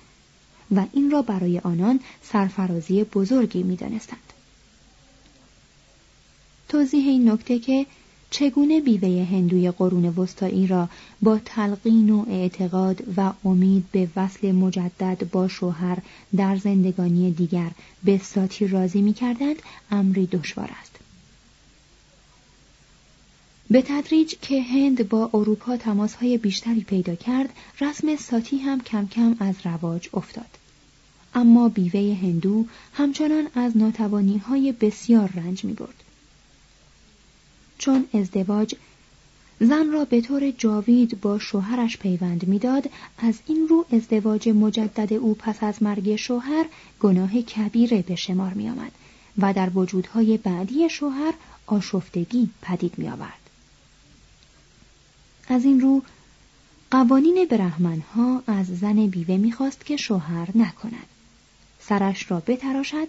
و 0.76 0.86
این 0.94 1.12
را 1.12 1.22
برای 1.22 1.60
آنان 1.60 2.00
سرفرازی 2.24 3.04
بزرگی 3.04 3.64
می‌دانستند 3.64 4.31
توضیح 6.72 7.08
این 7.08 7.30
نکته 7.30 7.60
که 7.60 7.86
چگونه 8.30 8.82
بیوه 8.82 9.28
هندوی 9.32 9.72
قرون 9.72 10.06
وسطایی 10.06 10.68
را 10.68 10.90
با 11.22 11.40
تلقین 11.46 12.10
و 12.10 12.26
اعتقاد 12.30 13.04
و 13.18 13.34
امید 13.46 13.86
به 13.92 14.08
وصل 14.16 14.52
مجدد 14.52 15.30
با 15.32 15.48
شوهر 15.48 15.98
در 16.36 16.58
زندگانی 16.58 17.32
دیگر 17.32 17.72
به 18.04 18.18
ساتی 18.18 18.68
راضی 18.68 19.02
می 19.02 19.14
کردند 19.14 19.56
امری 19.92 20.26
دشوار 20.26 20.70
است. 20.82 20.96
به 23.70 23.82
تدریج 23.82 24.36
که 24.42 24.62
هند 24.62 25.10
با 25.10 25.30
اروپا 25.34 25.78
تماسهای 25.78 26.38
بیشتری 26.38 26.82
پیدا 26.82 27.16
کرد 27.16 27.50
رسم 27.82 28.16
ساتی 28.16 28.58
هم 28.58 28.82
کم 28.82 29.08
کم 29.08 29.36
از 29.40 29.56
رواج 29.64 30.10
افتاد 30.14 30.58
اما 31.36 31.70
بیوه 31.70 32.18
هندو 32.22 32.66
همچنان 32.94 33.48
از 33.56 33.78
ناتوانی 33.78 34.38
های 34.38 34.72
بسیار 34.72 35.30
رنج 35.36 35.64
می 35.64 35.74
برد. 35.74 36.01
چون 37.82 38.06
ازدواج 38.14 38.76
زن 39.60 39.92
را 39.92 40.06
به 40.06 40.22
طور 40.22 40.52
جاوید 40.52 41.22
با 41.22 41.40
شوهرش 41.40 41.98
پیوند 41.98 42.48
می‌داد 42.48 42.90
از 43.18 43.36
این 43.48 43.68
رو 43.68 43.86
ازدواج 43.92 44.50
مجدد 44.50 45.14
او 45.14 45.36
پس 45.36 45.64
از 45.64 45.84
مرگ 45.84 46.16
شوهر 46.16 46.66
گناه 47.00 47.42
کبیره 47.42 48.02
به 48.02 48.16
شمار 48.16 48.54
می 48.54 48.70
آمد 48.70 48.92
و 49.38 49.54
در 49.54 49.70
وجودهای 49.78 50.38
بعدی 50.38 50.90
شوهر 50.90 51.34
آشفتگی 51.66 52.50
پدید 52.62 52.94
می 52.98 53.10
آورد. 53.10 53.50
از 55.48 55.66
این 55.66 55.82
رو 55.82 56.02
قوانین 56.92 57.48
برهمنها 57.50 58.44
از 58.48 58.66
زن 58.80 59.08
بیوه 59.08 59.38
می‌خواست 59.38 59.86
که 59.86 59.98
شوهر 59.98 60.48
نکند 60.56 61.08
سرش 61.80 62.32
را 62.32 62.40
بتراشد 62.40 63.08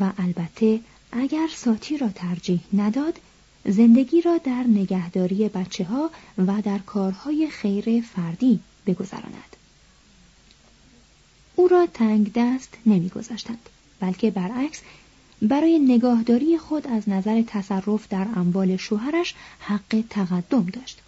و 0.00 0.12
البته 0.18 0.80
اگر 1.12 1.48
ساتی 1.54 1.98
را 1.98 2.08
ترجیح 2.08 2.60
نداد 2.72 3.20
زندگی 3.68 4.20
را 4.20 4.38
در 4.38 4.64
نگهداری 4.68 5.48
بچه 5.48 5.84
ها 5.84 6.10
و 6.38 6.62
در 6.62 6.78
کارهای 6.78 7.50
خیر 7.50 8.00
فردی 8.00 8.60
بگذراند. 8.86 9.56
او 11.56 11.68
را 11.68 11.86
تنگ 11.94 12.32
دست 12.34 12.74
نمیگذاشتند 12.86 13.68
بلکه 14.00 14.30
برعکس 14.30 14.80
برای 15.42 15.78
نگاهداری 15.78 16.58
خود 16.58 16.86
از 16.86 17.08
نظر 17.08 17.42
تصرف 17.46 18.08
در 18.08 18.26
اموال 18.36 18.76
شوهرش 18.76 19.34
حق 19.60 20.04
تقدم 20.10 20.66
داشت. 20.66 20.98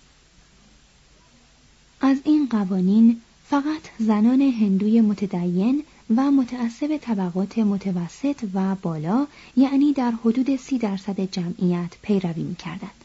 از 2.01 2.19
این 2.25 2.49
قوانین 2.49 3.21
فقط 3.49 3.83
زنان 3.99 4.41
هندوی 4.41 5.01
متدین 5.01 5.85
و 6.17 6.31
متعصب 6.31 6.97
طبقات 6.97 7.59
متوسط 7.59 8.45
و 8.55 8.75
بالا 8.75 9.27
یعنی 9.57 9.93
در 9.93 10.11
حدود 10.11 10.57
سی 10.57 10.79
درصد 10.79 11.21
جمعیت 11.21 11.91
پیروی 12.03 12.43
می 12.43 12.55
کردند. 12.55 13.05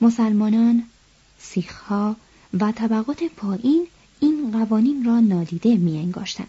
مسلمانان، 0.00 0.82
سیخها 1.38 2.16
و 2.60 2.72
طبقات 2.72 3.24
پایین 3.36 3.86
این 4.20 4.50
قوانین 4.52 5.04
را 5.04 5.20
نادیده 5.20 5.76
می 5.76 5.98
انگاشتند. 5.98 6.48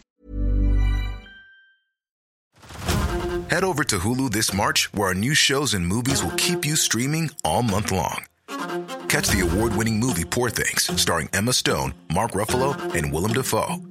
Head 3.50 3.64
over 3.66 3.84
to 3.84 3.98
Hulu 4.00 4.30
this 4.30 4.54
March 4.54 4.80
where 4.94 5.10
our 5.10 5.14
new 5.26 5.36
shows 5.48 5.74
and 5.74 5.86
movies 5.86 6.24
will 6.24 6.38
keep 6.46 6.62
you 6.70 6.76
streaming 6.88 7.26
all 7.44 7.64
month 7.74 7.92
long. 7.92 8.20
Catch 9.14 9.28
the 9.34 9.42
award-winning 9.48 9.98
movie 10.06 10.28
Poor 10.36 10.50
Things, 10.50 10.82
starring 11.04 11.30
Emma 11.34 11.52
Stone, 11.52 11.94
Mark 12.18 12.32
Ruffalo, 12.32 12.70
and 12.98 13.12
Willem 13.14 13.34
Dafoe. 13.34 13.91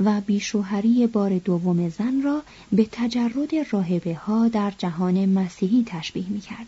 و 0.00 0.20
بیشوهری 0.20 1.06
بار 1.06 1.38
دوم 1.38 1.88
زن 1.88 2.22
را 2.22 2.42
به 2.72 2.88
تجرد 2.92 3.54
راهبه 3.72 4.14
ها 4.14 4.48
در 4.48 4.72
جهان 4.78 5.26
مسیحی 5.28 5.84
تشبیه 5.86 6.28
می 6.28 6.40
کرد. 6.40 6.66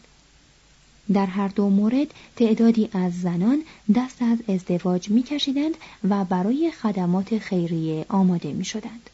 در 1.12 1.26
هر 1.26 1.48
دو 1.48 1.70
مورد 1.70 2.14
تعدادی 2.36 2.88
از 2.92 3.20
زنان 3.20 3.62
دست 3.94 4.22
از 4.22 4.38
ازدواج 4.48 5.10
می 5.10 5.22
کشیدند 5.22 5.74
و 6.08 6.24
برای 6.24 6.72
خدمات 6.82 7.38
خیریه 7.38 8.06
آماده 8.08 8.52
می 8.52 8.64
شدند. 8.64 9.10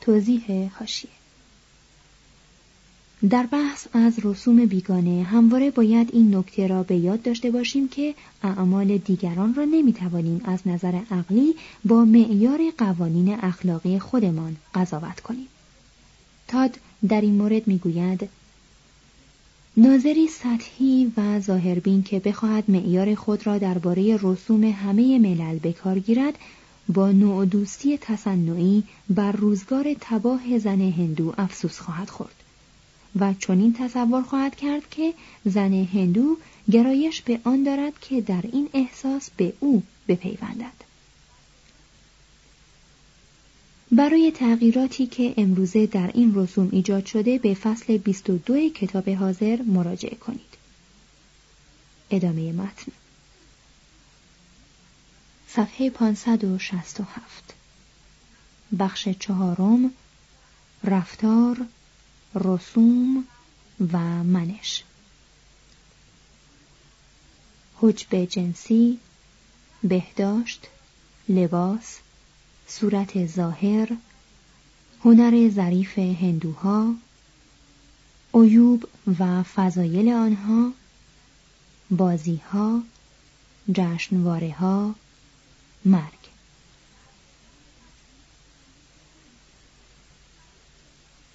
توضیح 0.00 0.70
هاشیه 0.78 1.10
در 3.30 3.46
بحث 3.46 3.86
از 3.92 4.14
رسوم 4.22 4.66
بیگانه 4.66 5.22
همواره 5.22 5.70
باید 5.70 6.10
این 6.12 6.36
نکته 6.36 6.66
را 6.66 6.82
به 6.82 6.96
یاد 6.96 7.22
داشته 7.22 7.50
باشیم 7.50 7.88
که 7.88 8.14
اعمال 8.42 8.96
دیگران 8.96 9.54
را 9.54 9.64
نمی‌توانیم 9.64 10.40
از 10.44 10.60
نظر 10.66 11.00
عقلی 11.10 11.54
با 11.84 12.04
معیار 12.04 12.60
قوانین 12.78 13.34
اخلاقی 13.34 13.98
خودمان 13.98 14.56
قضاوت 14.74 15.20
کنیم. 15.20 15.46
تاد 16.48 16.78
در 17.08 17.20
این 17.20 17.34
مورد 17.34 17.68
می‌گوید 17.68 18.28
ناظری 19.76 20.28
سطحی 20.28 21.12
و 21.16 21.40
ظاهربین 21.40 22.02
که 22.02 22.20
بخواهد 22.20 22.64
معیار 22.68 23.14
خود 23.14 23.46
را 23.46 23.58
درباره 23.58 24.18
رسوم 24.22 24.64
همه 24.64 25.18
ملل 25.18 25.58
به 25.58 25.72
کار 25.72 25.98
گیرد 25.98 26.38
با 26.88 27.12
نوع 27.12 27.46
دوستی 27.46 27.98
تصنعی 27.98 28.82
بر 29.10 29.32
روزگار 29.32 29.96
تباه 30.00 30.58
زن 30.58 30.80
هندو 30.80 31.34
افسوس 31.38 31.78
خواهد 31.78 32.10
خورد 32.10 32.35
و 33.20 33.34
چنین 33.34 33.72
تصور 33.72 34.22
خواهد 34.22 34.56
کرد 34.56 34.90
که 34.90 35.14
زن 35.44 35.72
هندو 35.72 36.36
گرایش 36.70 37.22
به 37.22 37.40
آن 37.44 37.62
دارد 37.62 38.00
که 38.00 38.20
در 38.20 38.44
این 38.52 38.68
احساس 38.74 39.30
به 39.36 39.52
او 39.60 39.82
بپیوندد. 40.08 40.86
برای 43.92 44.32
تغییراتی 44.32 45.06
که 45.06 45.34
امروزه 45.36 45.86
در 45.86 46.10
این 46.14 46.32
رسوم 46.34 46.68
ایجاد 46.72 47.06
شده 47.06 47.38
به 47.38 47.54
فصل 47.54 47.96
22 47.98 48.68
کتاب 48.68 49.08
حاضر 49.08 49.62
مراجعه 49.62 50.14
کنید. 50.14 50.56
ادامه 52.10 52.52
متن. 52.52 52.92
صفحه 55.48 55.90
567 55.90 57.54
بخش 58.78 59.08
چهارم. 59.08 59.90
رفتار 60.84 61.66
رسوم 62.36 63.24
و 63.92 63.98
منش. 64.24 64.82
حجب 67.76 68.24
جنسی 68.24 68.98
بهداشت 69.82 70.66
لباس 71.28 71.98
صورت 72.68 73.26
ظاهر 73.26 73.96
هنر 75.04 75.48
ظریف 75.50 75.98
هندوها 75.98 76.94
عیوب 78.34 78.88
و 79.18 79.42
فضایل 79.42 80.08
آنها 80.08 80.72
بازیها 81.90 82.82
جشنواره 83.72 84.52
ها 84.52 84.94
مرگ. 85.84 86.25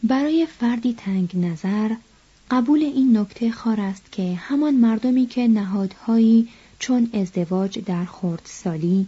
برای 0.03 0.45
فردی 0.45 0.93
تنگ 0.93 1.37
نظر 1.37 1.95
قبول 2.51 2.83
این 2.83 3.17
نکته 3.17 3.51
خار 3.51 3.81
است 3.81 4.11
که 4.11 4.35
همان 4.35 4.73
مردمی 4.73 5.25
که 5.25 5.47
نهادهایی 5.47 6.49
چون 6.79 7.09
ازدواج 7.13 7.79
در 7.79 8.05
خردسالی 8.05 9.07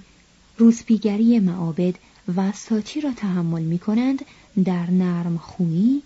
روسپیگری 0.58 1.40
معابد 1.40 1.96
و 2.36 2.52
ساتی 2.52 3.02
را 3.02 3.12
تحمل 3.12 3.62
می 3.62 3.80
کنند 3.80 4.26
در 4.66 4.90
نرم 4.90 5.38
خویی 5.38 6.04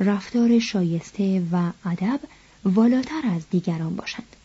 رفتار 0.00 0.58
شایسته 0.58 1.42
و 1.52 1.70
ادب 1.84 2.20
والاتر 2.64 3.22
از 3.36 3.42
دیگران 3.50 3.96
باشند. 3.96 4.36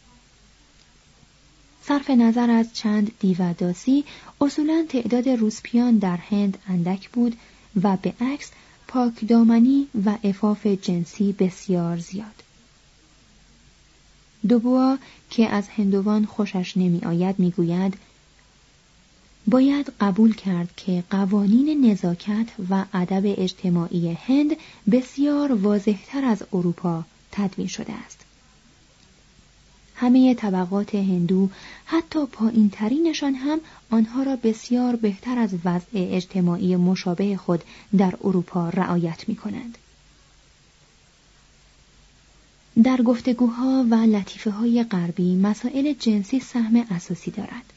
صرف 1.84 2.10
نظر 2.10 2.50
از 2.50 2.74
چند 2.74 3.12
دیوداسی 3.20 4.04
اصولا 4.42 4.86
تعداد 4.90 5.30
روسپیان 5.30 5.98
در 5.98 6.18
هند 6.18 6.58
اندک 6.68 7.10
بود 7.10 7.38
و 7.84 7.98
به 7.98 8.14
عکس 8.22 8.52
پاکدامنی 8.88 9.88
و 10.06 10.18
افاف 10.24 10.68
جنسی 10.68 11.34
بسیار 11.34 11.98
زیاد 11.98 12.44
دوبوا 14.48 14.98
که 15.30 15.48
از 15.50 15.68
هندوان 15.68 16.26
خوشش 16.26 16.78
نمی 16.78 17.02
آید 17.06 17.40
می 17.40 17.52
گوید 17.52 17.98
باید 19.48 19.92
قبول 20.02 20.36
کرد 20.36 20.70
که 20.78 21.04
قوانین 21.10 21.92
نزاکت 21.92 22.48
و 22.70 22.86
ادب 22.94 23.24
اجتماعی 23.38 24.12
هند 24.14 24.56
بسیار 24.92 25.54
واضحتر 25.54 26.26
از 26.26 26.44
اروپا 26.54 27.04
تدوین 27.32 27.68
شده 27.68 27.94
است. 27.94 28.25
همه 29.96 30.34
طبقات 30.34 30.96
هندو 30.96 31.50
حتی 31.86 32.26
پایین 32.26 32.70
ترینشان 32.70 33.36
هم 33.36 33.60
آنها 33.90 34.24
را 34.24 34.36
بسیار 34.36 34.96
بهتر 34.96 35.40
از 35.40 35.54
وضع 35.66 35.86
اجتماعی 35.94 36.76
مشابه 36.76 37.38
خود 37.38 37.64
در 37.98 38.14
اروپا 38.24 38.70
رعایت 38.70 39.30
می 39.30 39.36
کنند. 39.36 39.78
در 42.84 42.98
گفتگوها 42.98 43.86
و 43.90 43.96
لطیفه 43.96 44.52
های 44.52 44.84
غربی 44.84 45.36
مسائل 45.36 45.94
جنسی 45.94 46.40
سهم 46.40 46.76
اساسی 46.92 47.32
دارد. 47.32 47.74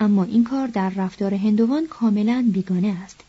اما 0.00 0.24
این 0.24 0.44
کار 0.44 0.66
در 0.66 0.90
رفتار 0.90 1.34
هندوان 1.34 1.86
کاملا 1.86 2.50
بیگانه 2.52 2.96
است 3.04 3.20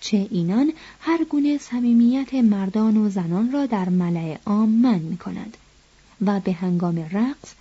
چه 0.00 0.28
اینان 0.30 0.72
هر 1.00 1.24
گونه 1.24 1.58
صمیمیت 1.58 2.34
مردان 2.34 2.96
و 2.96 3.08
زنان 3.10 3.52
را 3.52 3.66
در 3.66 3.88
ملع 3.88 4.38
عام 4.46 4.68
من 4.68 4.98
می 4.98 5.16
کنند 5.16 5.56
و 6.20 6.40
به 6.40 6.52
هنگام 6.52 6.98
رقص 6.98 7.54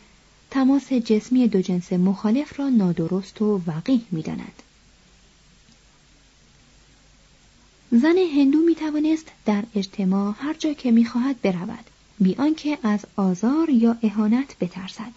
تماس 0.51 0.93
جسمی 0.93 1.47
دو 1.47 1.61
جنس 1.61 1.93
مخالف 1.93 2.59
را 2.59 2.69
نادرست 2.69 3.41
و 3.41 3.61
وقیح 3.67 4.01
می 4.11 4.21
داند. 4.21 4.63
زن 7.91 8.17
هندو 8.17 8.59
می 8.59 8.75
توانست 8.75 9.31
در 9.45 9.63
اجتماع 9.75 10.35
هر 10.39 10.53
جا 10.53 10.73
که 10.73 10.91
می 10.91 11.05
خواهد 11.05 11.41
برود 11.41 11.85
بی 12.19 12.35
آنکه 12.35 12.77
از 12.83 12.99
آزار 13.15 13.69
یا 13.69 13.97
اهانت 14.03 14.59
بترسد 14.59 15.11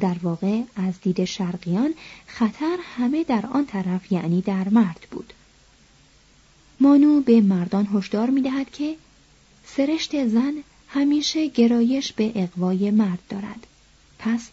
در 0.00 0.16
واقع 0.22 0.62
از 0.76 1.00
دید 1.00 1.24
شرقیان 1.24 1.94
خطر 2.26 2.78
همه 2.96 3.24
در 3.24 3.46
آن 3.46 3.66
طرف 3.66 4.12
یعنی 4.12 4.40
در 4.40 4.68
مرد 4.68 5.06
بود 5.10 5.32
مانو 6.80 7.20
به 7.20 7.40
مردان 7.40 7.88
هشدار 7.94 8.30
می‌دهد 8.30 8.70
که 8.70 8.96
سرشت 9.66 10.28
زن 10.28 10.54
همیشه 10.88 11.48
گرایش 11.48 12.12
به 12.12 12.32
اقوای 12.34 12.90
مرد 12.90 13.18
دارد. 13.28 13.66
پس 14.18 14.48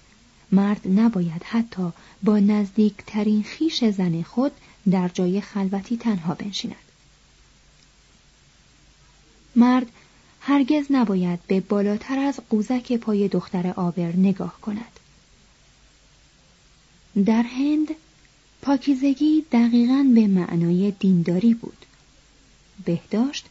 مرد 0.51 0.81
نباید 0.85 1.43
حتی 1.43 1.91
با 2.23 2.39
نزدیکترین 2.39 3.43
خیش 3.43 3.85
زن 3.85 4.21
خود 4.21 4.51
در 4.91 5.07
جای 5.07 5.41
خلوتی 5.41 5.97
تنها 5.97 6.33
بنشیند. 6.33 6.75
مرد 9.55 9.87
هرگز 10.41 10.85
نباید 10.89 11.39
به 11.47 11.59
بالاتر 11.59 12.19
از 12.19 12.39
قوزک 12.49 12.93
پای 12.93 13.27
دختر 13.27 13.73
آبر 13.75 14.15
نگاه 14.15 14.61
کند. 14.61 14.99
در 17.25 17.43
هند 17.43 17.87
پاکیزگی 18.61 19.45
دقیقا 19.51 20.05
به 20.15 20.27
معنای 20.27 20.91
دینداری 20.99 21.53
بود. 21.53 21.85
بهداشت 22.85 23.45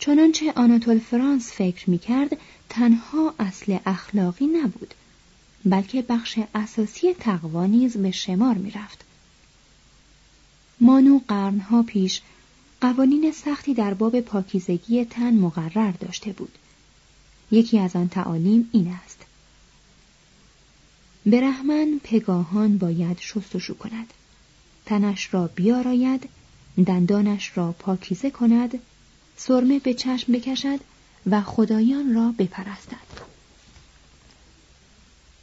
چنانچه 0.00 0.52
آناتول 0.56 0.98
فرانس 0.98 1.52
فکر 1.52 1.90
می 1.90 1.98
کرد 1.98 2.36
تنها 2.68 3.34
اصل 3.38 3.78
اخلاقی 3.86 4.46
نبود 4.46 4.94
بلکه 5.64 6.02
بخش 6.02 6.38
اساسی 6.54 7.14
تقوا 7.14 7.66
نیز 7.66 7.96
به 7.96 8.10
شمار 8.10 8.54
می 8.54 8.70
رفت. 8.70 9.04
مانو 10.80 11.20
قرنها 11.28 11.82
پیش 11.82 12.20
قوانین 12.80 13.32
سختی 13.32 13.74
در 13.74 13.94
باب 13.94 14.20
پاکیزگی 14.20 15.04
تن 15.04 15.34
مقرر 15.34 15.90
داشته 15.90 16.32
بود. 16.32 16.58
یکی 17.50 17.78
از 17.78 17.96
آن 17.96 18.08
تعالیم 18.08 18.70
این 18.72 18.96
است. 19.04 19.18
برهمن 21.26 22.00
پگاهان 22.04 22.78
باید 22.78 23.18
شستشو 23.20 23.78
کند 23.78 24.12
تنش 24.86 25.34
را 25.34 25.46
بیاراید 25.46 26.28
دندانش 26.86 27.58
را 27.58 27.72
پاکیزه 27.72 28.30
کند 28.30 28.78
سرمه 29.42 29.78
به 29.78 29.94
چشم 29.94 30.32
بکشد 30.32 30.80
و 31.30 31.40
خدایان 31.40 32.14
را 32.14 32.34
بپرستد 32.38 32.96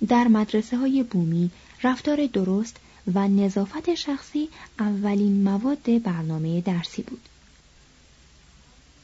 در 0.07 0.27
مدرسه 0.27 0.77
های 0.77 1.03
بومی 1.03 1.51
رفتار 1.83 2.25
درست 2.25 2.75
و 3.13 3.27
نظافت 3.27 3.95
شخصی 3.95 4.49
اولین 4.79 5.43
مواد 5.43 6.03
برنامه 6.03 6.61
درسی 6.61 7.01
بود 7.01 7.21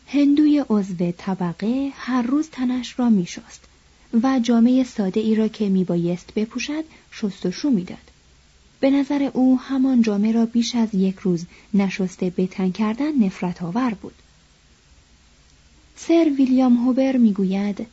هندوی 0.08 0.66
عضو 0.70 1.12
طبقه 1.18 1.92
هر 1.96 2.22
روز 2.22 2.50
تنش 2.50 3.00
را 3.00 3.10
می 3.10 3.28
و 4.24 4.40
جامعه 4.40 4.84
ساده 4.84 5.20
ای 5.20 5.36
را 5.36 5.48
که 5.48 5.70
می 5.70 5.84
بایست 5.84 6.34
بپوشد 6.36 6.84
شستشو 7.12 7.70
می‌داد. 7.70 8.12
به 8.80 8.90
نظر 8.90 9.30
او 9.34 9.60
همان 9.60 10.02
جامه 10.02 10.32
را 10.32 10.46
بیش 10.46 10.76
از 10.76 10.96
یک 10.96 11.16
روز 11.16 11.46
نشسته 11.74 12.30
به 12.30 12.48
تن 12.48 12.72
کردن 12.72 13.26
نفرت 13.26 13.64
آور 13.64 13.94
بود. 13.94 14.14
سر 15.96 16.32
ویلیام 16.38 16.78
هوبر 16.78 17.18
می‌گوید 17.18 17.88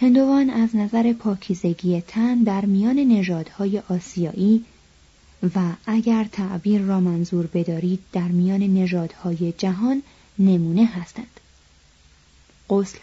هندوان 0.00 0.50
از 0.50 0.76
نظر 0.76 1.12
پاکیزگی 1.12 2.00
تن 2.00 2.42
در 2.42 2.64
میان 2.64 2.98
نژادهای 2.98 3.78
آسیایی 3.78 4.64
و 5.54 5.72
اگر 5.86 6.24
تعبیر 6.24 6.80
را 6.80 7.00
منظور 7.00 7.46
بدارید 7.46 8.00
در 8.12 8.28
میان 8.28 8.62
نژادهای 8.62 9.52
جهان 9.52 10.02
نمونه 10.38 10.84
هستند. 10.84 11.40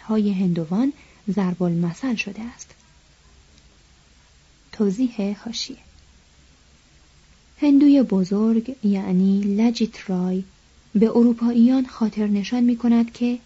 های 0.02 0.32
هندوان 0.32 0.92
ضرب 1.30 1.62
المثل 1.62 2.14
شده 2.14 2.42
است. 2.42 2.70
توضیح 4.72 5.36
هاشیه 5.44 5.76
هندوی 7.60 8.02
بزرگ 8.02 8.76
یعنی 8.84 9.40
لجیت 9.40 10.10
رای 10.10 10.44
به 10.94 11.10
اروپاییان 11.10 11.86
خاطر 11.86 12.26
نشان 12.26 12.64
می 12.64 12.76
کند 12.76 13.12
که 13.12 13.38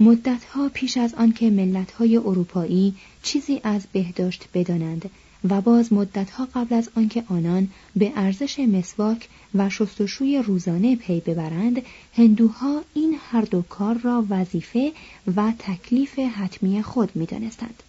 مدتها 0.00 0.68
پیش 0.74 0.96
از 0.96 1.14
آنکه 1.14 1.50
ملتهای 1.50 2.16
اروپایی 2.16 2.94
چیزی 3.22 3.60
از 3.64 3.86
بهداشت 3.92 4.44
بدانند 4.54 5.10
و 5.48 5.60
باز 5.60 5.92
مدتها 5.92 6.48
قبل 6.54 6.74
از 6.74 6.90
آنکه 6.96 7.24
آنان 7.28 7.68
به 7.96 8.12
ارزش 8.16 8.58
مسواک 8.58 9.28
و 9.54 9.70
شستشوی 9.70 10.38
روزانه 10.38 10.96
پی 10.96 11.20
ببرند 11.20 11.82
هندوها 12.16 12.82
این 12.94 13.18
هر 13.30 13.40
دو 13.40 13.62
کار 13.62 13.98
را 13.98 14.26
وظیفه 14.30 14.92
و 15.36 15.52
تکلیف 15.58 16.18
حتمی 16.18 16.82
خود 16.82 17.16
می‌دانستند 17.16 17.82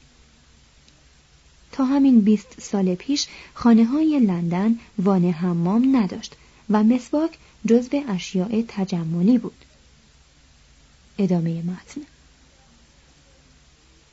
تا 1.72 1.86
همین 1.86 2.22
بیست 2.22 2.56
سال 2.62 2.96
پیش 2.96 3.28
خانه 3.54 3.86
های 3.86 4.20
لندن 4.20 4.80
وانه 5.00 5.32
حمام 5.32 5.96
نداشت 5.96 6.36
و 6.70 6.84
مسواک 6.84 7.38
جزو 7.68 8.02
اشیاء 8.08 8.64
تجملی 8.68 9.38
بود. 9.38 9.67
ادامه 11.18 11.62
متن 11.62 12.02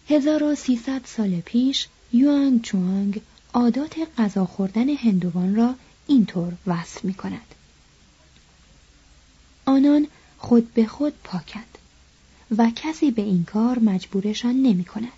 1300 0.08 1.00
سال 1.04 1.40
پیش 1.40 1.88
یوانگ 2.12 2.62
چوانگ 2.62 3.20
عادات 3.54 3.94
غذا 4.18 4.46
خوردن 4.46 4.88
هندوان 4.88 5.56
را 5.56 5.74
اینطور 6.06 6.52
وصف 6.66 7.04
می 7.04 7.14
کند. 7.14 7.54
آنان 9.66 10.06
خود 10.38 10.74
به 10.74 10.86
خود 10.86 11.12
پاکند 11.24 11.78
و 12.58 12.70
کسی 12.76 13.10
به 13.10 13.22
این 13.22 13.44
کار 13.44 13.78
مجبورشان 13.78 14.54
نمی 14.54 14.84
کند. 14.84 15.08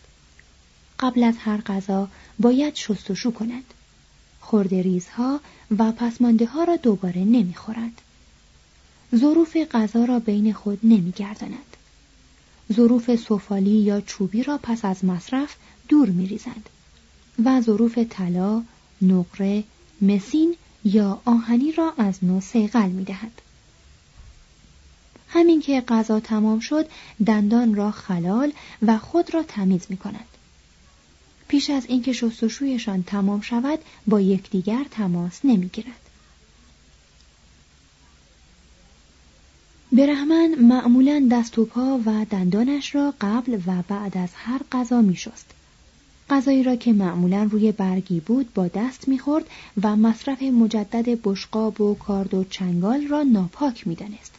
قبل 1.01 1.23
از 1.23 1.35
هر 1.39 1.61
غذا 1.61 2.09
باید 2.39 2.75
شستشو 2.75 3.31
کنند. 3.31 3.75
خورده 4.41 4.83
ریزها 4.83 5.41
و 5.79 5.93
پسمانده 5.93 6.47
ها 6.47 6.65
را 6.65 6.77
دوباره 6.77 7.21
نمی‌خورند. 7.21 8.01
ظروف 9.17 9.57
غذا 9.57 10.05
را 10.05 10.19
بین 10.19 10.53
خود 10.53 10.79
نمیگردانند. 10.83 11.76
ظروف 12.73 13.17
سفالی 13.17 13.71
یا 13.71 14.01
چوبی 14.01 14.43
را 14.43 14.59
پس 14.63 14.85
از 14.85 15.05
مصرف 15.05 15.57
دور 15.89 16.09
میریزند 16.09 16.69
و 17.45 17.61
ظروف 17.61 17.99
طلا، 17.99 18.63
نقره، 19.03 19.65
مسین 20.03 20.57
یا 20.85 21.21
آهنی 21.25 21.73
را 21.73 21.93
از 21.99 22.25
نو 22.25 22.41
سیغل 22.41 22.89
می‌دهند. 22.89 23.43
همین 25.29 25.61
که 25.61 25.81
غذا 25.81 26.21
تمام 26.21 26.61
شد 26.61 26.89
دندان 27.27 27.75
را 27.75 27.91
خلال 27.91 28.53
و 28.83 28.99
خود 28.99 29.35
را 29.35 29.43
تمیز 29.43 29.87
می 29.89 29.97
کنند. 29.97 30.29
پیش 31.49 31.71
از 31.71 31.87
اینکه 31.87 32.13
شستشویشان 32.13 33.03
تمام 33.03 33.41
شود 33.41 33.79
با 34.07 34.21
یکدیگر 34.21 34.87
تماس 34.91 35.41
نمی‌گیرد 35.45 36.06
برهمن 39.93 40.55
معمولا 40.55 41.29
دست 41.33 41.59
و 41.59 41.65
پا 41.65 42.01
و 42.07 42.27
دندانش 42.31 42.95
را 42.95 43.15
قبل 43.21 43.55
و 43.67 43.83
بعد 43.89 44.19
از 44.19 44.29
هر 44.35 44.61
غذا 44.73 45.01
میشست. 45.01 45.51
غذایی 46.31 46.63
را 46.63 46.77
که 46.77 46.93
معمولا 46.93 47.49
روی 47.51 47.73
برگی 47.73 48.21
بود 48.21 48.55
با 48.55 48.69
دست 48.69 49.09
می‌خورد 49.09 49.45
و 49.83 49.97
مصرف 49.97 50.43
مجدد 50.43 51.19
بشقاب 51.25 51.81
و 51.81 51.95
کارد 51.95 52.35
و 52.35 52.45
چنگال 52.45 53.07
را 53.07 53.23
ناپاک 53.23 53.87
می‌دانست. 53.87 54.35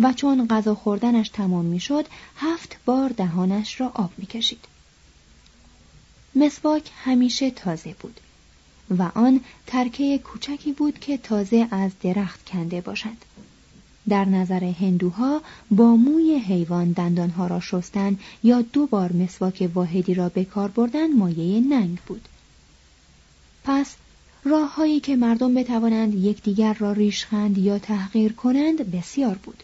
و 0.00 0.12
چون 0.12 0.48
غذا 0.48 0.74
خوردنش 0.74 1.28
تمام 1.28 1.64
می‌شد 1.64 2.06
هفت 2.36 2.76
بار 2.84 3.08
دهانش 3.08 3.80
را 3.80 3.92
آب 3.94 4.10
می‌کشید. 4.16 4.64
مسواک 6.34 6.90
همیشه 7.04 7.50
تازه 7.50 7.94
بود 8.00 8.20
و 8.98 9.10
آن 9.14 9.40
ترکه 9.66 10.18
کوچکی 10.18 10.72
بود 10.72 10.98
که 10.98 11.18
تازه 11.18 11.68
از 11.70 11.90
درخت 12.02 12.44
کنده 12.44 12.80
باشد. 12.80 13.16
در 14.08 14.24
نظر 14.24 14.64
هندوها 14.64 15.42
با 15.70 15.96
موی 15.96 16.34
حیوان 16.38 16.92
دندانها 16.92 17.46
را 17.46 17.60
شستن 17.60 18.18
یا 18.42 18.62
دو 18.62 18.86
بار 18.86 19.12
مسواک 19.12 19.70
واحدی 19.74 20.14
را 20.14 20.28
به 20.28 20.44
کار 20.44 20.68
بردن 20.68 21.16
مایه 21.16 21.60
ننگ 21.60 21.98
بود 22.06 22.28
پس 23.64 23.96
راههایی 24.44 25.00
که 25.00 25.16
مردم 25.16 25.54
بتوانند 25.54 26.14
یکدیگر 26.14 26.74
را 26.74 26.92
ریشخند 26.92 27.58
یا 27.58 27.78
تحقیر 27.78 28.32
کنند 28.32 28.90
بسیار 28.90 29.34
بود 29.34 29.62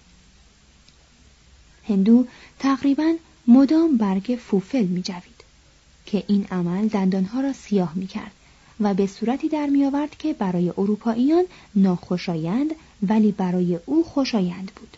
هندو 1.89 2.27
تقریبا 2.59 3.15
مدام 3.47 3.97
برگ 3.97 4.39
فوفل 4.43 4.85
می 4.85 5.03
جوید. 5.03 5.33
که 6.07 6.25
این 6.27 6.47
عمل 6.51 6.89
دندانها 6.89 7.41
را 7.41 7.53
سیاه 7.53 7.93
می 7.95 8.07
کرد 8.07 8.33
و 8.83 8.95
به 8.95 9.07
صورتی 9.07 9.49
در 9.49 9.67
می 9.67 9.85
آورد 9.85 10.17
که 10.19 10.33
برای 10.33 10.73
اروپاییان 10.79 11.45
ناخوشایند 11.75 12.75
ولی 13.03 13.33
برای 13.33 13.79
او 13.87 14.05
خوشایند 14.05 14.73
بود. 14.77 14.97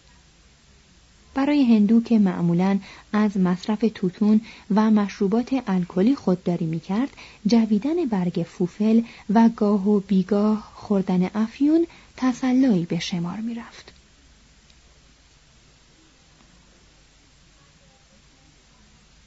برای 1.35 1.62
هندو 1.77 2.01
که 2.01 2.18
معمولا 2.18 2.79
از 3.12 3.37
مصرف 3.37 3.85
توتون 3.94 4.40
و 4.75 4.90
مشروبات 4.90 5.62
الکلی 5.66 6.14
خودداری 6.14 6.66
می 6.66 6.81
کرد 6.81 7.11
جویدن 7.47 8.05
برگ 8.05 8.47
فوفل 8.49 9.03
و 9.35 9.49
گاه 9.57 9.88
و 9.88 10.01
بیگاه 10.01 10.73
خوردن 10.75 11.31
افیون 11.35 11.87
تسلایی 12.16 12.85
به 12.85 12.99
شمار 12.99 13.37
می 13.37 13.55
رفت. 13.55 13.92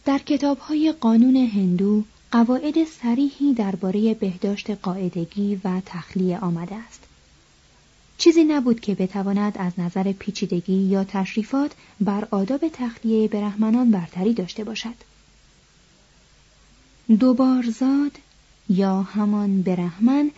در 0.06 0.22
های 0.60 0.91
قانون 1.00 1.36
هندو 1.36 2.04
قواعد 2.32 2.84
سریحی 2.84 3.54
درباره 3.54 4.13
بهداشت 4.13 4.70
قاعدگی 4.72 5.62
و 5.63 5.82
تخلیه 5.86 6.40
آمده 6.40 6.76
است. 6.76 7.04
چیزی 8.18 8.44
نبود 8.44 8.80
که 8.80 8.96
بتواند 8.96 9.58
از 9.58 9.74
نظر 9.78 10.12
پیچیدگی 10.12 10.74
یا 10.74 11.04
تشریفات 11.04 11.72
بر 12.02 12.28
آداب 12.32 12.68
تخلیه 12.74 13.28
برهمنان 13.28 13.92
برتری 13.92 14.34
داشته 14.34 14.63
باشد. 14.63 14.96
دوبارزاد 17.20 18.12
یا 18.70 19.02
همان 19.02 19.62
برهمن 19.62 20.32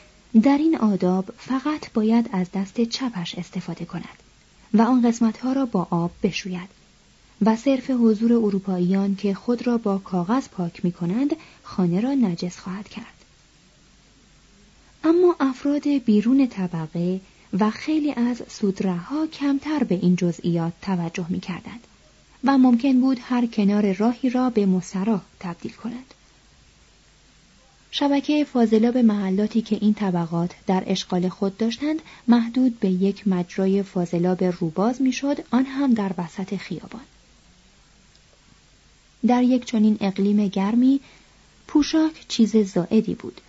در 0.44 0.58
این 0.58 0.78
آداب 0.78 1.34
فقط 1.38 1.94
باید 1.94 2.30
از 2.32 2.48
دست 2.54 2.82
چپش 2.82 3.36
استفاده 3.36 3.86
کند 3.86 4.24
و 4.74 4.82
آن 4.82 5.02
قسمتها 5.02 5.54
را 5.54 5.66
با 5.66 5.88
آب 5.90 6.12
بشوید 6.24 6.79
و 7.46 7.56
صرف 7.56 7.90
حضور 7.90 8.34
اروپاییان 8.34 9.16
که 9.16 9.34
خود 9.34 9.68
را 9.68 9.78
با 9.78 9.98
کاغذ 9.98 10.48
پاک 10.48 10.86
می 10.86 10.92
کنند 10.92 11.36
خانه 11.64 12.02
را 12.02 12.14
نجس 12.14 12.58
خواهد 12.60 12.90
کرد. 12.90 13.14
اما 15.04 15.36
افراد 15.40 15.88
بیرون 15.88 16.48
طبقه 16.48 17.20
و 17.60 17.70
خیلی 17.70 18.12
از 18.12 18.42
سودرهها 18.48 19.28
کمتر 19.28 19.84
به 19.84 19.96
این 19.96 20.16
جزئیات 20.16 20.74
توجه 20.82 21.26
می 21.30 21.40
کردند 21.40 21.80
و 22.44 22.58
ممکن 22.58 23.02
بود 23.02 23.20
هر 23.22 23.46
کنار 23.46 23.94
راهی 23.94 24.30
را 24.30 24.50
به 24.50 24.66
مستراح 24.66 25.22
تبدیل 25.40 25.72
کنند. 25.72 26.14
شبکه 27.92 28.44
فاضلاب 28.44 28.98
محلاتی 28.98 29.62
که 29.62 29.78
این 29.82 29.94
طبقات 29.94 30.52
در 30.68 30.84
اشغال 30.88 31.30
خود 31.30 31.58
داشتند 31.58 32.02
محدود 32.28 32.80
به 32.80 32.90
یک 32.90 33.28
مجرای 33.28 33.84
فاضلاب 33.84 34.44
روباز 34.44 35.02
می‌شد 35.02 35.38
آن 35.52 35.66
هم 35.66 35.94
در 35.94 36.12
وسط 36.18 36.56
خیابان 36.56 37.02
در 39.28 39.44
یک 39.44 39.66
چنین 39.66 39.98
اقلیم 40.02 40.48
گرمی 40.48 41.00
پوشاک 41.68 42.26
چیز 42.28 42.58
زائدی 42.58 43.16
بود 43.16 43.42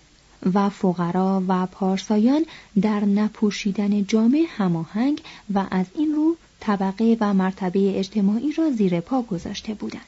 و 0.54 0.68
فقرا 0.68 1.42
و 1.48 1.66
پارسایان 1.66 2.44
در 2.82 3.04
نپوشیدن 3.04 4.04
جامعه 4.04 4.44
هماهنگ 4.46 5.22
و 5.54 5.66
از 5.70 5.86
این 5.94 6.14
رو 6.14 6.36
طبقه 6.60 7.16
و 7.20 7.34
مرتبه 7.34 7.98
اجتماعی 7.98 8.52
را 8.52 8.70
زیر 8.70 9.00
پا 9.00 9.22
گذاشته 9.22 9.74
بودند. 9.74 10.04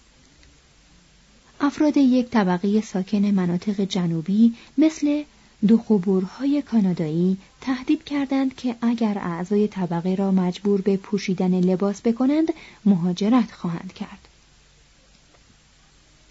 افراد 1.61 1.96
یک 1.96 2.27
طبقه 2.27 2.81
ساکن 2.81 3.25
مناطق 3.25 3.81
جنوبی 3.81 4.55
مثل 4.79 5.22
دو 5.66 5.81
کانادایی 6.70 7.37
تهدید 7.61 8.05
کردند 8.05 8.57
که 8.57 8.77
اگر 8.81 9.18
اعضای 9.18 9.68
طبقه 9.68 10.14
را 10.14 10.31
مجبور 10.31 10.81
به 10.81 10.96
پوشیدن 10.96 11.61
لباس 11.61 12.03
بکنند 12.03 12.53
مهاجرت 12.85 13.53
خواهند 13.53 13.92
کرد. 13.92 14.32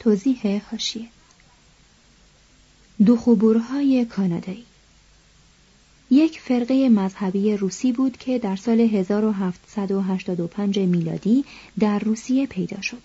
توضیح 0.02 0.62
هاشیه 0.72 1.08
دو 3.06 3.18
خبورهای 3.18 4.06
کانادایی 4.06 4.66
یک 6.12 6.40
فرقه 6.40 6.90
مذهبی 6.90 7.58
روسی 7.58 7.92
بود 7.92 8.18
که 8.18 8.40
در 8.40 8.56
سال 8.56 8.80
1785 8.80 10.80
میلادی 10.80 11.46
در 11.80 12.00
روسیه 12.00 12.48
پیدا 12.48 12.82
شد 12.82 13.02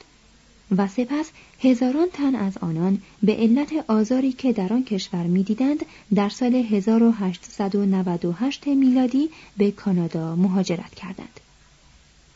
و 0.77 0.89
سپس 0.89 1.31
هزاران 1.61 2.09
تن 2.13 2.35
از 2.35 2.59
آنان 2.59 2.99
به 3.23 3.37
علت 3.37 3.85
آزاری 3.89 4.33
که 4.33 4.53
در 4.53 4.73
آن 4.73 4.85
کشور 4.85 5.23
می‌دیدند 5.23 5.87
در 6.15 6.29
سال 6.29 6.55
1898 6.55 8.67
میلادی 8.67 9.31
به 9.57 9.71
کانادا 9.71 10.37
مهاجرت 10.37 10.95
کردند. 10.95 11.41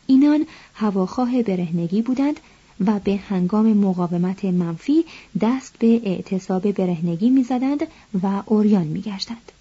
اینان 0.07 0.45
هواخواه 0.73 1.43
برهنگی 1.43 2.01
بودند 2.01 2.39
و 2.87 2.99
به 2.99 3.15
هنگام 3.15 3.73
مقاومت 3.73 4.45
منفی 4.45 5.05
دست 5.41 5.75
به 5.79 6.01
اعتصاب 6.03 6.71
برهنگی 6.71 7.29
می‌زدند 7.29 7.87
و 8.23 8.43
اوریان 8.45 8.87
میگشتند. 8.87 9.51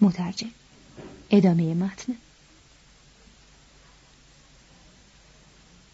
مترجم 0.00 0.48
ادامه 1.30 1.74
متن 1.74 2.14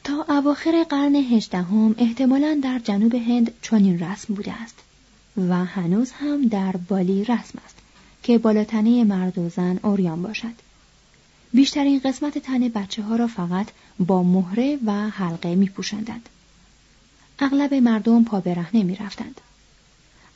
تا 0.04 0.24
اواخر 0.28 0.86
قرن 0.90 1.14
هجدهم 1.14 1.94
احتمالا 1.98 2.60
در 2.62 2.78
جنوب 2.78 3.14
هند 3.14 3.52
چنین 3.62 3.98
رسم 3.98 4.34
بوده 4.34 4.52
است 4.52 4.76
و 5.36 5.64
هنوز 5.64 6.10
هم 6.10 6.48
در 6.48 6.76
بالی 6.76 7.24
رسم 7.24 7.58
است 7.64 7.76
که 8.22 8.38
بالاتنه 8.38 9.04
مرد 9.04 9.38
و 9.38 9.48
زن 9.48 9.80
اوریان 9.82 10.22
باشد 10.22 10.54
بیشترین 11.52 12.00
قسمت 12.04 12.38
تن 12.38 12.68
بچه 12.68 13.02
ها 13.02 13.16
را 13.16 13.26
فقط 13.26 13.66
با 13.98 14.22
مهره 14.22 14.78
و 14.86 14.92
حلقه 14.92 15.54
می 15.54 15.66
پوشندند. 15.66 16.28
اغلب 17.38 17.74
مردم 17.74 18.24
پا 18.24 18.40
برهنه 18.40 18.82
می 18.82 18.96
رفتند. 18.96 19.40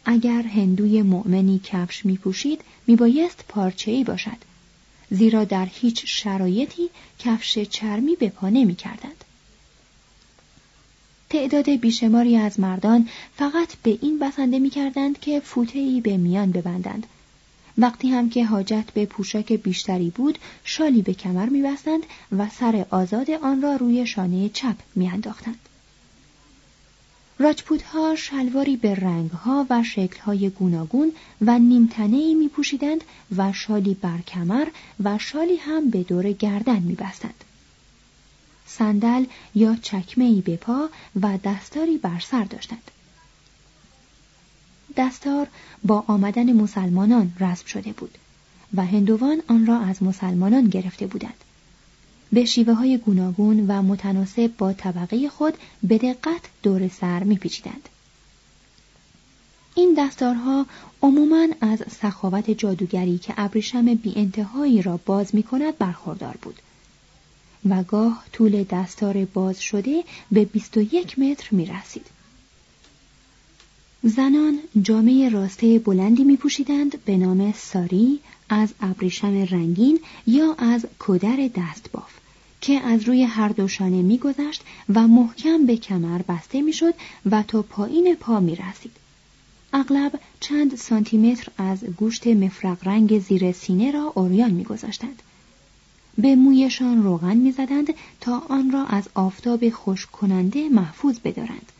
اگر 0.04 0.42
هندوی 0.42 1.02
مؤمنی 1.02 1.60
کفش 1.64 2.06
می 2.06 2.16
پوشید 2.16 2.60
می 2.86 2.96
بایست 2.96 3.44
پارچه 3.48 3.90
ای 3.90 4.04
باشد. 4.04 4.36
زیرا 5.10 5.44
در 5.44 5.66
هیچ 5.72 6.02
شرایطی 6.06 6.90
کفش 7.18 7.58
چرمی 7.58 8.16
به 8.16 8.28
پا 8.28 8.48
نمی 8.48 8.74
کردند. 8.74 9.24
تعداد 11.30 11.70
بیشماری 11.70 12.36
از 12.36 12.60
مردان 12.60 13.08
فقط 13.36 13.74
به 13.82 13.98
این 14.02 14.18
بسنده 14.18 14.58
می 14.58 14.70
کردند 14.70 15.20
که 15.20 15.40
فوته 15.40 15.78
ای 15.78 16.00
به 16.00 16.16
میان 16.16 16.52
ببندند. 16.52 17.06
وقتی 17.78 18.08
هم 18.08 18.30
که 18.30 18.44
حاجت 18.44 18.84
به 18.94 19.06
پوشاک 19.06 19.52
بیشتری 19.52 20.10
بود 20.10 20.38
شالی 20.64 21.02
به 21.02 21.14
کمر 21.14 21.48
می 21.48 21.62
بستند 21.62 22.02
و 22.38 22.48
سر 22.48 22.86
آزاد 22.90 23.30
آن 23.30 23.62
را 23.62 23.76
روی 23.76 24.06
شانه 24.06 24.48
چپ 24.48 24.76
می 24.94 25.08
انداختند. 25.08 25.58
راجپوت 27.40 27.82
ها 27.82 28.14
شلواری 28.16 28.76
به 28.76 28.94
رنگ 28.94 29.30
ها 29.30 29.66
و 29.70 29.82
شکل 29.82 30.20
های 30.20 30.50
گوناگون 30.50 31.12
و 31.40 31.58
نیمتنه 31.58 32.34
می 32.34 32.48
پوشیدند 32.48 33.04
و 33.36 33.52
شالی 33.52 33.94
بر 33.94 34.18
کمر 34.20 34.68
و 35.04 35.18
شالی 35.18 35.56
هم 35.56 35.90
به 35.90 36.02
دور 36.02 36.32
گردن 36.32 36.78
می 36.78 36.94
بستند. 36.94 37.44
صندل 38.66 39.24
یا 39.54 39.76
چکمه 39.82 40.24
ای 40.24 40.40
به 40.40 40.56
پا 40.56 40.88
و 41.22 41.38
دستاری 41.44 41.98
بر 41.98 42.20
سر 42.20 42.44
داشتند. 42.44 42.90
دستار 44.96 45.46
با 45.84 46.04
آمدن 46.06 46.52
مسلمانان 46.52 47.32
رسم 47.40 47.66
شده 47.66 47.92
بود 47.92 48.18
و 48.74 48.84
هندوان 48.84 49.42
آن 49.48 49.66
را 49.66 49.78
از 49.80 50.02
مسلمانان 50.02 50.64
گرفته 50.64 51.06
بودند. 51.06 51.44
به 52.32 52.44
شیوه 52.44 52.74
های 52.74 52.98
گوناگون 52.98 53.66
و 53.68 53.82
متناسب 53.82 54.50
با 54.58 54.72
طبقه 54.72 55.28
خود 55.28 55.54
به 55.82 55.98
دقت 55.98 56.40
دور 56.62 56.88
سر 56.88 57.22
میپیچیدند. 57.22 57.88
این 59.74 59.94
دستارها 59.98 60.66
عموماً 61.02 61.46
از 61.60 61.82
سخاوت 62.00 62.50
جادوگری 62.50 63.18
که 63.18 63.34
ابریشم 63.36 63.94
بی 63.94 64.12
انتهایی 64.16 64.82
را 64.82 65.00
باز 65.06 65.34
می 65.34 65.42
کند 65.42 65.78
برخوردار 65.78 66.36
بود 66.42 66.58
و 67.68 67.82
گاه 67.82 68.24
طول 68.32 68.64
دستار 68.70 69.24
باز 69.24 69.62
شده 69.62 70.04
به 70.32 70.44
21 70.44 71.18
متر 71.18 71.48
می 71.50 71.66
رسید. 71.66 72.17
زنان 74.02 74.58
جامعه 74.82 75.28
راسته 75.28 75.78
بلندی 75.78 76.24
می 76.24 76.36
پوشیدند 76.36 77.04
به 77.04 77.16
نام 77.16 77.52
ساری 77.52 78.20
از 78.48 78.74
ابریشم 78.80 79.46
رنگین 79.50 80.00
یا 80.26 80.54
از 80.58 80.86
کدر 80.98 81.50
دستباف 81.54 82.10
که 82.60 82.72
از 82.80 83.02
روی 83.02 83.22
هر 83.22 83.48
دو 83.48 83.68
شانه 83.68 84.02
میگذشت 84.02 84.62
و 84.94 85.08
محکم 85.08 85.66
به 85.66 85.76
کمر 85.76 86.22
بسته 86.22 86.62
می‌شد 86.62 86.94
و 87.30 87.42
تا 87.42 87.62
پایین 87.62 88.14
پا 88.20 88.40
می 88.40 88.56
رسید. 88.56 88.92
اغلب 89.72 90.20
چند 90.40 90.76
سانتیمتر 90.76 91.52
از 91.58 91.84
گوشت 91.84 92.26
مفرق 92.26 92.88
رنگ 92.88 93.18
زیر 93.18 93.52
سینه 93.52 93.90
را 93.90 94.12
اوریان 94.14 94.50
میگذاشتند. 94.50 95.22
به 96.18 96.36
مویشان 96.36 97.02
روغن 97.02 97.36
می‌زدند 97.36 97.94
تا 98.20 98.42
آن 98.48 98.70
را 98.70 98.84
از 98.84 99.08
آفتاب 99.14 99.70
خشک 99.70 100.10
کننده 100.10 100.68
محفوظ 100.68 101.18
بدارند. 101.18 101.72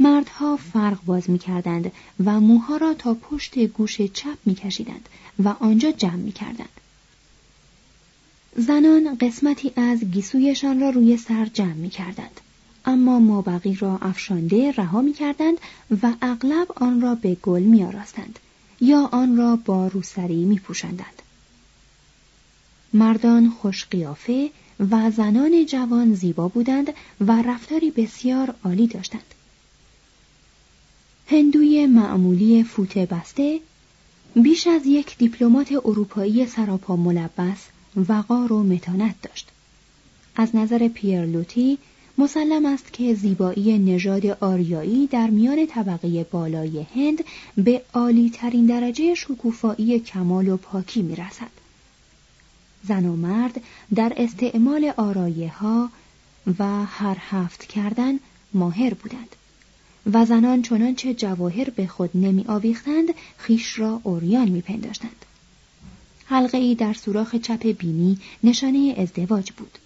مردها 0.00 0.56
فرق 0.56 1.04
باز 1.04 1.30
می 1.30 1.38
کردند 1.38 1.92
و 2.24 2.40
موها 2.40 2.76
را 2.76 2.94
تا 2.94 3.14
پشت 3.14 3.58
گوش 3.58 4.02
چپ 4.02 4.38
می 4.44 4.54
کشیدند 4.54 5.08
و 5.44 5.48
آنجا 5.48 5.90
جمع 5.90 6.16
می 6.16 6.32
کردند. 6.32 6.80
زنان 8.56 9.16
قسمتی 9.20 9.72
از 9.76 10.04
گیسویشان 10.04 10.80
را 10.80 10.90
روی 10.90 11.16
سر 11.16 11.46
جمع 11.46 11.72
می 11.72 11.90
کردند. 11.90 12.40
اما 12.84 13.18
مابقی 13.18 13.74
را 13.74 13.98
افشانده 14.02 14.72
رها 14.72 15.00
می 15.00 15.12
کردند 15.12 15.58
و 16.02 16.12
اغلب 16.22 16.68
آن 16.76 17.00
را 17.00 17.14
به 17.14 17.34
گل 17.34 17.62
می 17.62 17.84
آراستند 17.84 18.38
یا 18.80 19.08
آن 19.12 19.36
را 19.36 19.56
با 19.56 19.86
روسری 19.86 20.44
می 20.44 20.58
پوشندند. 20.58 21.22
مردان 22.92 23.50
خوش 23.50 23.84
قیافه 23.84 24.50
و 24.90 25.10
زنان 25.10 25.66
جوان 25.66 26.14
زیبا 26.14 26.48
بودند 26.48 26.94
و 27.20 27.42
رفتاری 27.42 27.90
بسیار 27.90 28.54
عالی 28.64 28.86
داشتند. 28.86 29.34
هندوی 31.30 31.86
معمولی 31.86 32.64
فوته 32.64 33.06
بسته 33.06 33.60
بیش 34.34 34.66
از 34.66 34.86
یک 34.86 35.18
دیپلمات 35.18 35.72
اروپایی 35.72 36.46
سراپا 36.46 36.96
ملبس 36.96 37.66
وقار 38.08 38.52
و 38.52 38.62
متانت 38.62 39.14
داشت 39.22 39.48
از 40.36 40.56
نظر 40.56 40.88
پیرلوتی 40.88 41.78
مسلم 42.18 42.66
است 42.66 42.92
که 42.92 43.14
زیبایی 43.14 43.78
نژاد 43.78 44.26
آریایی 44.26 45.06
در 45.06 45.30
میان 45.30 45.66
طبقه 45.66 46.24
بالای 46.24 46.86
هند 46.94 47.24
به 47.56 47.82
عالی 47.94 48.30
ترین 48.30 48.66
درجه 48.66 49.14
شکوفایی 49.14 50.00
کمال 50.00 50.48
و 50.48 50.56
پاکی 50.56 51.02
می 51.02 51.16
رسد. 51.16 51.50
زن 52.84 53.06
و 53.06 53.16
مرد 53.16 53.60
در 53.94 54.12
استعمال 54.16 54.92
آرایه 54.96 55.52
ها 55.52 55.90
و 56.58 56.84
هر 56.84 57.16
هفت 57.20 57.64
کردن 57.64 58.18
ماهر 58.54 58.94
بودند. 58.94 59.36
و 60.06 60.24
زنان 60.24 60.62
چنانچه 60.62 61.14
جواهر 61.14 61.70
به 61.70 61.86
خود 61.86 62.10
نمی 62.14 62.44
آویختند 62.48 63.08
خیش 63.38 63.78
را 63.78 64.00
اوریان 64.02 64.48
می 64.48 64.60
پنداشتند. 64.60 65.24
حلقه 66.24 66.58
ای 66.58 66.74
در 66.74 66.92
سوراخ 66.92 67.36
چپ 67.36 67.66
بینی 67.66 68.18
نشانه 68.44 68.94
ازدواج 68.98 69.52
بود. 69.52 69.78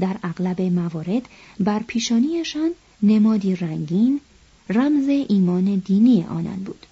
در 0.00 0.16
اغلب 0.22 0.60
موارد 0.60 1.28
بر 1.60 1.82
پیشانیشان 1.86 2.70
نمادی 3.02 3.56
رنگین 3.56 4.20
رمز 4.68 5.08
ایمان 5.08 5.82
دینی 5.84 6.24
آنان 6.24 6.56
بود. 6.64 6.86